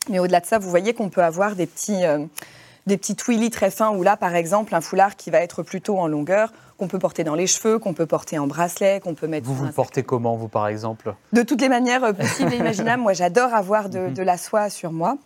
Mais 0.09 0.19
au-delà 0.19 0.39
de 0.39 0.45
ça, 0.45 0.59
vous 0.59 0.69
voyez 0.69 0.93
qu'on 0.93 1.09
peut 1.09 1.23
avoir 1.23 1.55
des 1.55 1.65
petits, 1.65 2.05
euh, 2.05 2.25
des 2.87 2.97
petits 2.97 3.15
twilly 3.15 3.49
très 3.49 3.71
fins, 3.71 3.91
ou 3.91 4.03
là, 4.03 4.17
par 4.17 4.35
exemple, 4.35 4.75
un 4.75 4.81
foulard 4.81 5.15
qui 5.15 5.29
va 5.29 5.39
être 5.39 5.63
plutôt 5.63 5.97
en 5.99 6.07
longueur, 6.07 6.51
qu'on 6.77 6.87
peut 6.87 6.99
porter 6.99 7.23
dans 7.23 7.35
les 7.35 7.47
cheveux, 7.47 7.79
qu'on 7.79 7.93
peut 7.93 8.05
porter 8.05 8.39
en 8.39 8.47
bracelet, 8.47 8.99
qu'on 8.99 9.15
peut 9.15 9.27
mettre. 9.27 9.47
Vous 9.47 9.55
vous 9.55 9.65
le 9.65 9.71
portez 9.71 10.03
comment, 10.03 10.35
vous, 10.35 10.47
par 10.47 10.67
exemple? 10.67 11.15
De 11.31 11.43
toutes 11.43 11.61
les 11.61 11.69
manières 11.69 12.03
euh, 12.03 12.13
possibles 12.13 12.53
et 12.53 12.57
imaginables. 12.57 13.01
Moi, 13.03 13.13
j'adore 13.13 13.53
avoir 13.53 13.89
mhm. 13.89 14.13
de, 14.13 14.23
la 14.23 14.37
soie 14.37 14.69
sur 14.69 14.91
moi. 14.91 15.17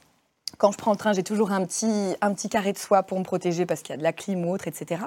Quand 0.57 0.71
je 0.71 0.77
prends 0.77 0.91
le 0.91 0.97
train, 0.97 1.13
j'ai 1.13 1.23
toujours 1.23 1.51
un 1.51 1.65
petit, 1.65 2.15
un 2.21 2.33
petit 2.33 2.49
carré 2.49 2.73
de 2.73 2.77
soie 2.77 3.03
pour 3.03 3.19
me 3.19 3.23
protéger 3.23 3.65
parce 3.65 3.81
qu'il 3.81 3.93
y 3.93 3.93
a 3.93 3.97
de 3.97 4.03
la 4.03 4.13
clim 4.13 4.45
ou 4.45 4.53
autre, 4.53 4.67
etc. 4.67 5.01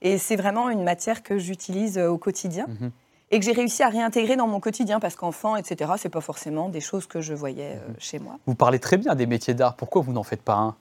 Et 0.00 0.18
c'est 0.18 0.36
vraiment 0.36 0.68
une 0.68 0.82
matière 0.82 1.22
que 1.22 1.38
j'utilise 1.38 1.98
euh, 1.98 2.08
au 2.08 2.18
quotidien. 2.18 2.66
Mhm 2.68 2.90
et 3.32 3.40
que 3.40 3.46
j'ai 3.46 3.52
réussi 3.52 3.82
à 3.82 3.88
réintégrer 3.88 4.36
dans 4.36 4.46
mon 4.46 4.60
quotidien 4.60 5.00
parce 5.00 5.16
qu'enfant, 5.16 5.56
etc., 5.56 5.92
c'est 5.96 6.10
pas 6.10 6.20
forcément 6.20 6.68
des 6.68 6.80
choses 6.80 7.06
que 7.06 7.22
je 7.22 7.32
voyais 7.32 7.72
euh, 7.76 7.92
chez 7.98 8.18
moi. 8.18 8.38
Vous 8.46 8.54
parlez 8.54 8.78
très 8.78 8.98
bien 8.98 9.14
des 9.14 9.26
métiers 9.26 9.54
d'art. 9.54 9.74
Pourquoi 9.74 10.02
vous 10.02 10.12
n'en 10.12 10.22
faites 10.22 10.42
pas 10.42 10.54
un? 10.54 10.76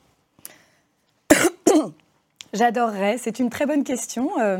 J'adorerais. 2.53 3.17
C'est 3.17 3.39
une 3.39 3.50
très 3.50 3.65
bonne 3.65 3.86
question. 3.86 4.38
Euh, 4.41 4.58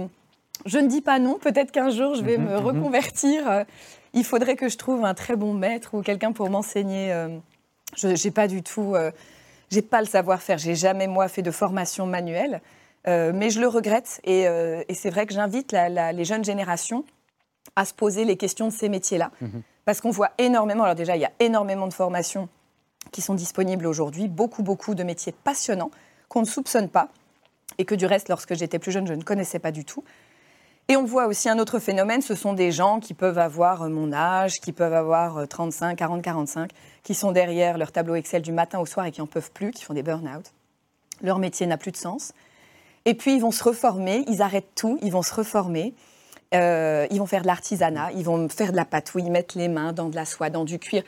je 0.66 0.80
ne 0.80 0.88
dis 0.88 1.02
pas 1.02 1.20
non. 1.20 1.38
Peut-être 1.38 1.72
qu'un 1.72 1.90
jour, 1.90 2.16
je 2.16 2.24
vais 2.24 2.38
mhm, 2.38 2.46
me 2.46 2.60
mhm. 2.60 2.66
reconvertir. 2.66 3.52
Euh, 3.52 3.64
il 4.14 4.24
faudrait 4.24 4.56
que 4.56 4.70
je 4.70 4.78
trouve 4.78 5.04
un 5.04 5.14
très 5.14 5.36
bon 5.36 5.54
maître 5.54 5.94
ou 5.94 6.02
quelqu'un 6.02 6.32
pour 6.32 6.50
m'enseigner. 6.50 7.14
je 7.96 8.08
n'ai 8.08 8.32
pas 8.32 8.48
du 8.48 8.62
tout. 8.62 8.94
j'ai 9.70 9.82
pas 9.82 10.02
le 10.02 10.08
savoir-faire. 10.08 10.58
J'ai 10.58 10.76
jamais, 10.76 11.08
moi, 11.08 11.30
fait 11.30 11.42
de 11.42 11.52
formation 11.52 12.06
manuelle. 12.08 12.60
mais 13.06 13.50
je 13.50 13.62
le 13.62 13.70
regrette. 13.70 14.20
Et, 14.26 14.46
c'est 14.94 15.10
vrai 15.10 15.26
que 15.28 15.34
j'invite 15.34 15.72
les 15.72 16.26
jeunes 16.26 16.44
générations 16.44 17.06
à 17.76 17.86
se 17.86 17.94
poser 17.94 18.26
les 18.26 18.38
questions 18.38 18.68
de 18.68 18.74
ces 18.74 18.90
métiers-là. 18.90 19.32
Mhm. 19.42 19.62
Parce 19.86 20.02
qu'on 20.02 20.12
voit 20.12 20.32
énormément, 20.38 20.84
alors 20.84 20.96
déjà, 20.96 21.16
il 21.16 21.22
y 21.22 21.26
a 21.26 21.32
énormément 21.40 21.88
de 21.88 21.94
formations 21.94 22.50
qui 23.12 23.22
sont 23.22 23.34
disponibles 23.34 23.88
aujourd'hui, 23.88 24.28
beaucoup, 24.28 24.64
beaucoup 24.64 24.96
de 24.96 25.04
métiers 25.04 25.34
passionnants 25.44 25.92
qu'on 26.30 26.42
ne 26.42 26.46
soupçonne 26.46 26.90
pas 26.90 27.10
et 27.78 27.86
que 27.86 27.96
du 27.96 28.06
reste, 28.06 28.30
lorsque 28.30 28.54
j'étais 28.54 28.80
plus 28.80 28.92
jeune, 28.92 29.08
je 29.08 29.14
ne 29.14 29.24
connaissais 29.24 29.60
pas 29.60 29.72
du 29.72 29.86
tout. 29.86 30.04
Et 30.88 30.98
on 30.98 31.06
voit 31.06 31.28
aussi 31.28 31.48
un 31.48 31.58
autre 31.58 31.80
phénomène, 31.80 32.22
ce 32.22 32.36
sont 32.36 32.54
des 32.54 32.72
gens 32.72 33.00
qui 33.00 33.14
peuvent 33.14 33.38
avoir 33.38 33.88
mon 33.90 34.12
âge, 34.12 34.60
qui 34.60 34.74
peuvent 34.74 34.94
avoir 34.94 35.48
35, 35.48 35.96
40, 35.96 36.22
45, 36.22 36.72
qui 37.04 37.14
sont 37.14 37.32
derrière 37.32 37.78
leur 37.78 37.92
tableau 37.92 38.16
Excel 38.16 38.42
du 38.42 38.52
matin 38.52 38.80
au 38.80 38.86
soir 38.86 39.06
et 39.06 39.12
qui 39.12 39.22
n'en 39.22 39.28
peuvent 39.28 39.52
plus, 39.52 39.72
qui 39.72 39.84
font 39.84 39.94
des 39.94 40.04
burn-out. 40.04 40.52
Leur 41.22 41.40
métier 41.40 41.66
n'a 41.66 41.78
plus 41.78 41.92
de 41.92 41.98
sens. 41.98 42.34
Et 43.06 43.14
puis 43.14 43.36
ils 43.36 43.42
vont 43.42 43.52
se 43.52 43.64
reformer, 43.64 44.26
ils 44.28 44.42
arrêtent 44.42 44.76
tout, 44.76 45.00
ils 45.02 45.12
vont 45.12 45.22
se 45.22 45.34
reformer. 45.34 45.94
Euh, 46.54 47.08
ils 47.12 47.20
vont 47.20 47.26
faire 47.26 47.44
de 47.44 47.48
l'artisanat, 47.48 48.12
ils 48.14 48.26
vont 48.26 48.50
faire 48.50 48.72
de 48.72 48.78
la 48.78 48.86
patouille, 48.86 49.30
mettre 49.30 49.58
les 49.58 49.68
mains 49.68 49.94
dans 49.94 50.10
de 50.10 50.16
la 50.16 50.26
soie, 50.26 50.50
dans 50.50 50.66
du 50.66 50.80
cuir. 50.80 51.04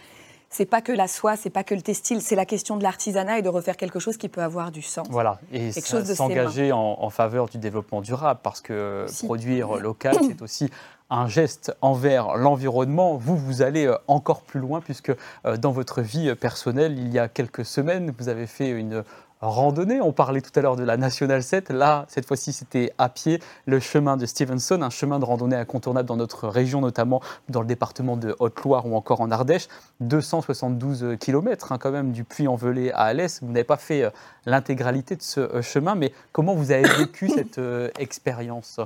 C'est 0.50 0.66
pas 0.66 0.82
que 0.82 0.92
la 0.92 1.08
soie, 1.08 1.36
c'est 1.36 1.50
pas 1.50 1.64
que 1.64 1.74
le 1.74 1.82
textile, 1.82 2.22
c'est 2.22 2.36
la 2.36 2.46
question 2.46 2.78
de 2.78 2.84
l'artisanat 2.84 3.40
et 3.40 3.42
de 3.42 3.50
refaire 3.50 3.76
quelque 3.76 4.00
chose 4.00 4.18
qui 4.18 4.30
peut 4.30 4.44
avoir 4.44 4.72
du 4.72 4.84
sens. 4.84 5.08
Voilà, 5.10 5.40
et 5.52 5.72
s'engager 5.72 6.72
en, 6.72 7.10
faveur 7.10 7.48
du 7.48 7.58
développement 7.58 8.02
durable, 8.02 8.40
parce 8.44 8.62
que 8.62 9.08
produire 9.26 9.78
local, 9.78 10.16
c'est 10.28 10.42
aussi 10.44 10.70
un 11.10 11.28
geste 11.28 11.76
envers 11.82 12.36
l'environnement. 12.38 13.18
Vous, 13.18 13.36
vous 13.36 13.62
allez 13.64 13.88
euh, 13.88 13.98
encore 14.08 14.42
plus 14.42 14.60
loin, 14.60 14.80
puisque 14.80 15.12
euh, 15.46 15.58
dans 15.58 15.72
votre 15.72 16.02
vie 16.02 16.34
personnelle, 16.36 16.98
il 17.00 17.12
y 17.12 17.20
a 17.20 17.28
quelques 17.28 17.66
semaines, 17.66 18.14
vous 18.18 18.30
avez 18.30 18.48
fait 18.48 18.70
une 18.70 19.04
randonnée. 19.44 20.02
On 20.02 20.14
parlait 20.14 20.42
tout 20.42 20.52
à 20.56 20.62
l'heure 20.62 20.76
de 20.76 20.84
la 20.84 20.98
National 20.98 21.44
7. 21.44 21.70
Là, 21.70 22.06
cette 22.08 22.26
fois-ci, 22.26 22.54
c'était 22.54 22.92
à 22.98 23.10
pied 23.10 23.40
le 23.66 23.80
chemin 23.80 24.18
de 24.18 24.26
Stevenson, 24.26 24.82
un 24.82 24.90
chemin 24.90 25.20
de 25.20 25.26
randonnée 25.26 25.56
incontournable 25.56 26.08
dans 26.08 26.16
notre 26.16 26.48
région, 26.48 26.82
notamment 26.82 27.22
dans 27.50 27.62
le 27.62 27.68
département 27.68 28.18
de 28.18 28.36
Haute-Loire 28.40 28.86
ou 28.88 28.96
encore 28.96 29.22
en 29.22 29.32
Ardèche. 29.32 29.68
272 30.00 31.18
km 31.20 31.72
hein, 31.72 31.78
quand 31.78 31.92
même 31.92 32.12
du 32.12 32.24
Puy-en-Velay 32.24 32.92
à 32.92 33.04
Alès. 33.04 33.42
Vous 33.44 33.52
n'avez 33.52 33.64
pas 33.64 33.78
fait 33.78 34.04
euh, 34.04 34.10
l'intégralité 34.46 35.16
de 35.16 35.22
ce 35.22 35.40
euh, 35.40 35.62
chemin, 35.62 35.96
mais 35.96 36.14
comment 36.32 36.56
vous 36.56 36.72
avez 36.72 36.88
vécu 36.98 37.30
cette 37.36 37.58
euh, 37.58 37.90
expérience? 38.00 38.80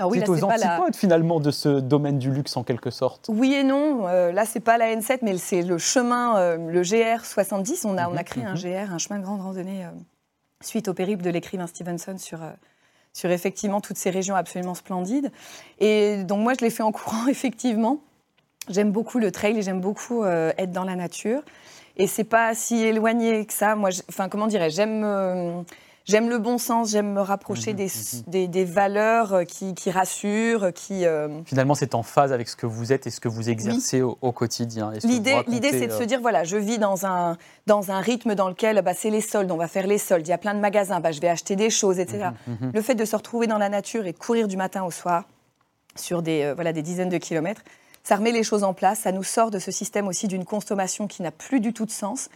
Ah 0.00 0.06
oui, 0.06 0.20
c'est 0.20 0.28
aux 0.28 0.44
antipodes 0.44 0.94
finalement 0.94 1.40
de 1.40 1.50
ce 1.50 1.80
domaine 1.80 2.18
du 2.18 2.30
luxe 2.30 2.56
en 2.56 2.62
quelque 2.62 2.90
sorte. 2.90 3.26
Oui 3.28 3.52
et 3.54 3.64
non. 3.64 4.06
Euh, 4.06 4.30
là, 4.30 4.44
c'est 4.44 4.60
pas 4.60 4.78
la 4.78 4.94
N7, 4.94 5.18
mais 5.22 5.36
c'est 5.38 5.62
le 5.62 5.76
chemin, 5.78 6.38
euh, 6.38 6.56
le 6.56 6.82
GR 6.82 7.24
70. 7.24 7.84
On 7.84 7.98
a, 7.98 8.08
on 8.08 8.12
a 8.12 8.18
mhm, 8.18 8.24
créé 8.24 8.44
un 8.44 8.54
mhm. 8.54 8.60
GR, 8.60 8.92
un 8.92 8.98
chemin 8.98 9.18
de 9.18 9.24
grande 9.24 9.40
randonnée, 9.40 9.84
euh, 9.84 9.90
suite 10.60 10.86
au 10.86 10.94
périple 10.94 11.24
de 11.24 11.30
l'écrivain 11.30 11.66
Stevenson 11.66 12.16
sur, 12.16 12.38
sur 13.12 13.30
effectivement 13.30 13.80
toutes 13.80 13.96
ces 13.96 14.10
régions 14.10 14.36
absolument 14.36 14.74
splendides. 14.74 15.32
Et 15.80 16.22
donc 16.22 16.40
moi, 16.40 16.52
je 16.58 16.64
l'ai 16.64 16.70
fait 16.70 16.84
en 16.84 16.92
courant, 16.92 17.26
effectivement. 17.28 17.98
J'aime 18.68 18.92
beaucoup 18.92 19.18
le 19.18 19.32
trail 19.32 19.58
et 19.58 19.62
j'aime 19.62 19.80
beaucoup 19.80 20.24
être 20.24 20.72
dans 20.72 20.84
la 20.84 20.94
nature. 20.94 21.42
Et 21.96 22.06
c'est 22.06 22.22
pas 22.22 22.54
si 22.54 22.76
éloigné 22.84 23.46
que 23.46 23.52
ça. 23.54 23.74
Moi, 23.74 23.88
enfin, 24.10 24.28
comment 24.28 24.46
dirais 24.46 24.68
j'aime 24.68 25.64
j'aime 26.08 26.28
le 26.28 26.38
bon 26.38 26.58
sens, 26.58 26.90
j'aime 26.90 27.12
me 27.12 27.20
rapprocher 27.20 27.74
mhm, 27.74 27.86
mhm. 28.26 28.46
des, 28.48 28.64
valeurs 28.64 29.34
euh, 29.34 29.44
qui, 29.44 29.90
rassurent, 29.90 30.72
qui... 30.74 31.04
Euh, 31.04 31.28
Finalement, 31.44 31.74
c'est 31.74 31.94
en 31.94 32.02
phase 32.02 32.32
avec 32.32 32.48
ce 32.48 32.56
que 32.56 32.66
vous 32.66 32.92
êtes 32.92 33.06
et 33.06 33.10
ce 33.10 33.20
que 33.20 33.28
vous 33.28 33.50
exercez 33.50 34.02
au, 34.02 34.32
quotidien. 34.32 34.92
L'idée, 35.04 35.70
c'est 35.70 35.86
de 35.86 35.92
se 35.92 36.02
euh, 36.02 36.06
dire, 36.06 36.20
voilà, 36.20 36.44
je 36.44 36.56
vis 36.56 36.78
dans 36.78 37.06
un, 37.06 37.36
dans 37.66 37.90
un 37.90 38.00
rythme 38.00 38.34
dans 38.34 38.48
lequel 38.48 38.80
bah, 38.82 38.94
c'est 38.94 39.10
les 39.10 39.20
soldes, 39.20 39.50
on 39.50 39.56
va 39.56 39.68
faire 39.68 39.86
les 39.86 39.98
soldes, 39.98 40.26
il 40.26 40.30
y 40.30 40.34
a 40.34 40.38
plein 40.38 40.54
de 40.54 40.60
magasins, 40.60 41.00
bah, 41.00 41.12
je 41.12 41.20
vais 41.20 41.28
acheter 41.28 41.56
des 41.56 41.70
choses, 41.70 41.98
etc. 41.98 42.30
Mhm, 42.46 42.72
le 42.74 42.82
fait 42.82 42.94
de 42.94 43.04
se 43.04 43.14
retrouver 43.14 43.46
dans 43.46 43.58
la 43.58 43.68
nature 43.68 44.06
et 44.06 44.12
courir 44.12 44.48
du 44.48 44.56
matin 44.56 44.84
au 44.84 44.90
soir 44.90 45.24
sur 45.94 46.22
des, 46.22 46.52
voilà, 46.54 46.72
des 46.72 46.82
dizaines 46.82 47.08
de 47.08 47.18
kilomètres, 47.18 47.62
ça 48.04 48.16
remet 48.16 48.32
les 48.32 48.42
choses 48.42 48.64
en 48.64 48.72
place, 48.72 49.00
ça 49.00 49.12
nous 49.12 49.24
sort 49.24 49.50
de 49.50 49.58
ce 49.58 49.70
système 49.70 50.06
aussi 50.06 50.28
d'une 50.28 50.44
consommation 50.44 51.06
qui 51.06 51.22
n'a 51.22 51.30
plus 51.30 51.60
du 51.60 51.72
tout 51.72 51.84
de 51.84 51.90
sens 51.90 52.30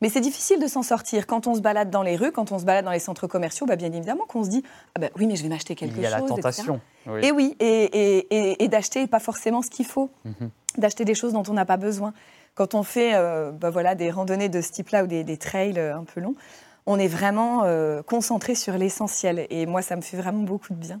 mais 0.00 0.08
c'est 0.08 0.20
difficile 0.20 0.60
de 0.60 0.66
s'en 0.66 0.82
sortir. 0.82 1.26
Quand 1.26 1.46
on 1.46 1.54
se 1.54 1.60
balade 1.60 1.90
dans 1.90 2.02
les 2.02 2.16
rues, 2.16 2.32
quand 2.32 2.52
on 2.52 2.58
se 2.58 2.64
balade 2.64 2.84
dans 2.84 2.90
les 2.90 2.98
centres 2.98 3.26
commerciaux, 3.26 3.66
bah, 3.66 3.76
bien 3.76 3.92
évidemment 3.92 4.24
qu'on 4.26 4.44
se 4.44 4.50
dit 4.50 4.62
ah 4.94 5.00
ben 5.00 5.10
oui, 5.16 5.26
mais 5.26 5.36
je 5.36 5.42
vais 5.42 5.48
m'acheter 5.48 5.74
quelque 5.74 5.92
chose. 5.92 6.00
Il 6.00 6.04
y 6.04 6.06
a 6.06 6.18
la 6.18 6.22
tentation. 6.22 6.80
Et 7.22 7.32
oui, 7.32 7.56
et, 7.60 8.68
d'acheter 8.68 9.06
pas 9.06 9.20
forcément 9.20 9.62
ce 9.62 9.70
qu'il 9.70 9.86
faut, 9.86 10.10
mhm. 10.24 10.50
d'acheter 10.78 11.04
des 11.04 11.14
choses 11.14 11.32
dont 11.32 11.42
on 11.48 11.54
n'a 11.54 11.64
pas 11.64 11.76
besoin. 11.76 12.12
Quand 12.54 12.74
on 12.74 12.82
fait 12.82 13.12
euh, 13.14 13.52
bah, 13.52 13.70
voilà, 13.70 13.94
des 13.94 14.10
randonnées 14.10 14.48
de 14.48 14.60
ce 14.60 14.72
type-là 14.72 15.04
ou 15.04 15.06
des, 15.06 15.36
trails 15.36 15.78
euh, 15.78 15.96
un 15.96 16.04
peu 16.04 16.20
longs, 16.20 16.34
on 16.86 16.98
est 16.98 17.08
vraiment 17.08 17.62
euh, 17.64 18.02
concentré 18.02 18.54
sur 18.54 18.76
l'essentiel. 18.76 19.46
Et 19.50 19.66
moi, 19.66 19.82
ça 19.82 19.96
me 19.96 20.00
fait 20.00 20.16
vraiment 20.16 20.42
beaucoup 20.42 20.74
de 20.74 20.78
bien. 20.78 21.00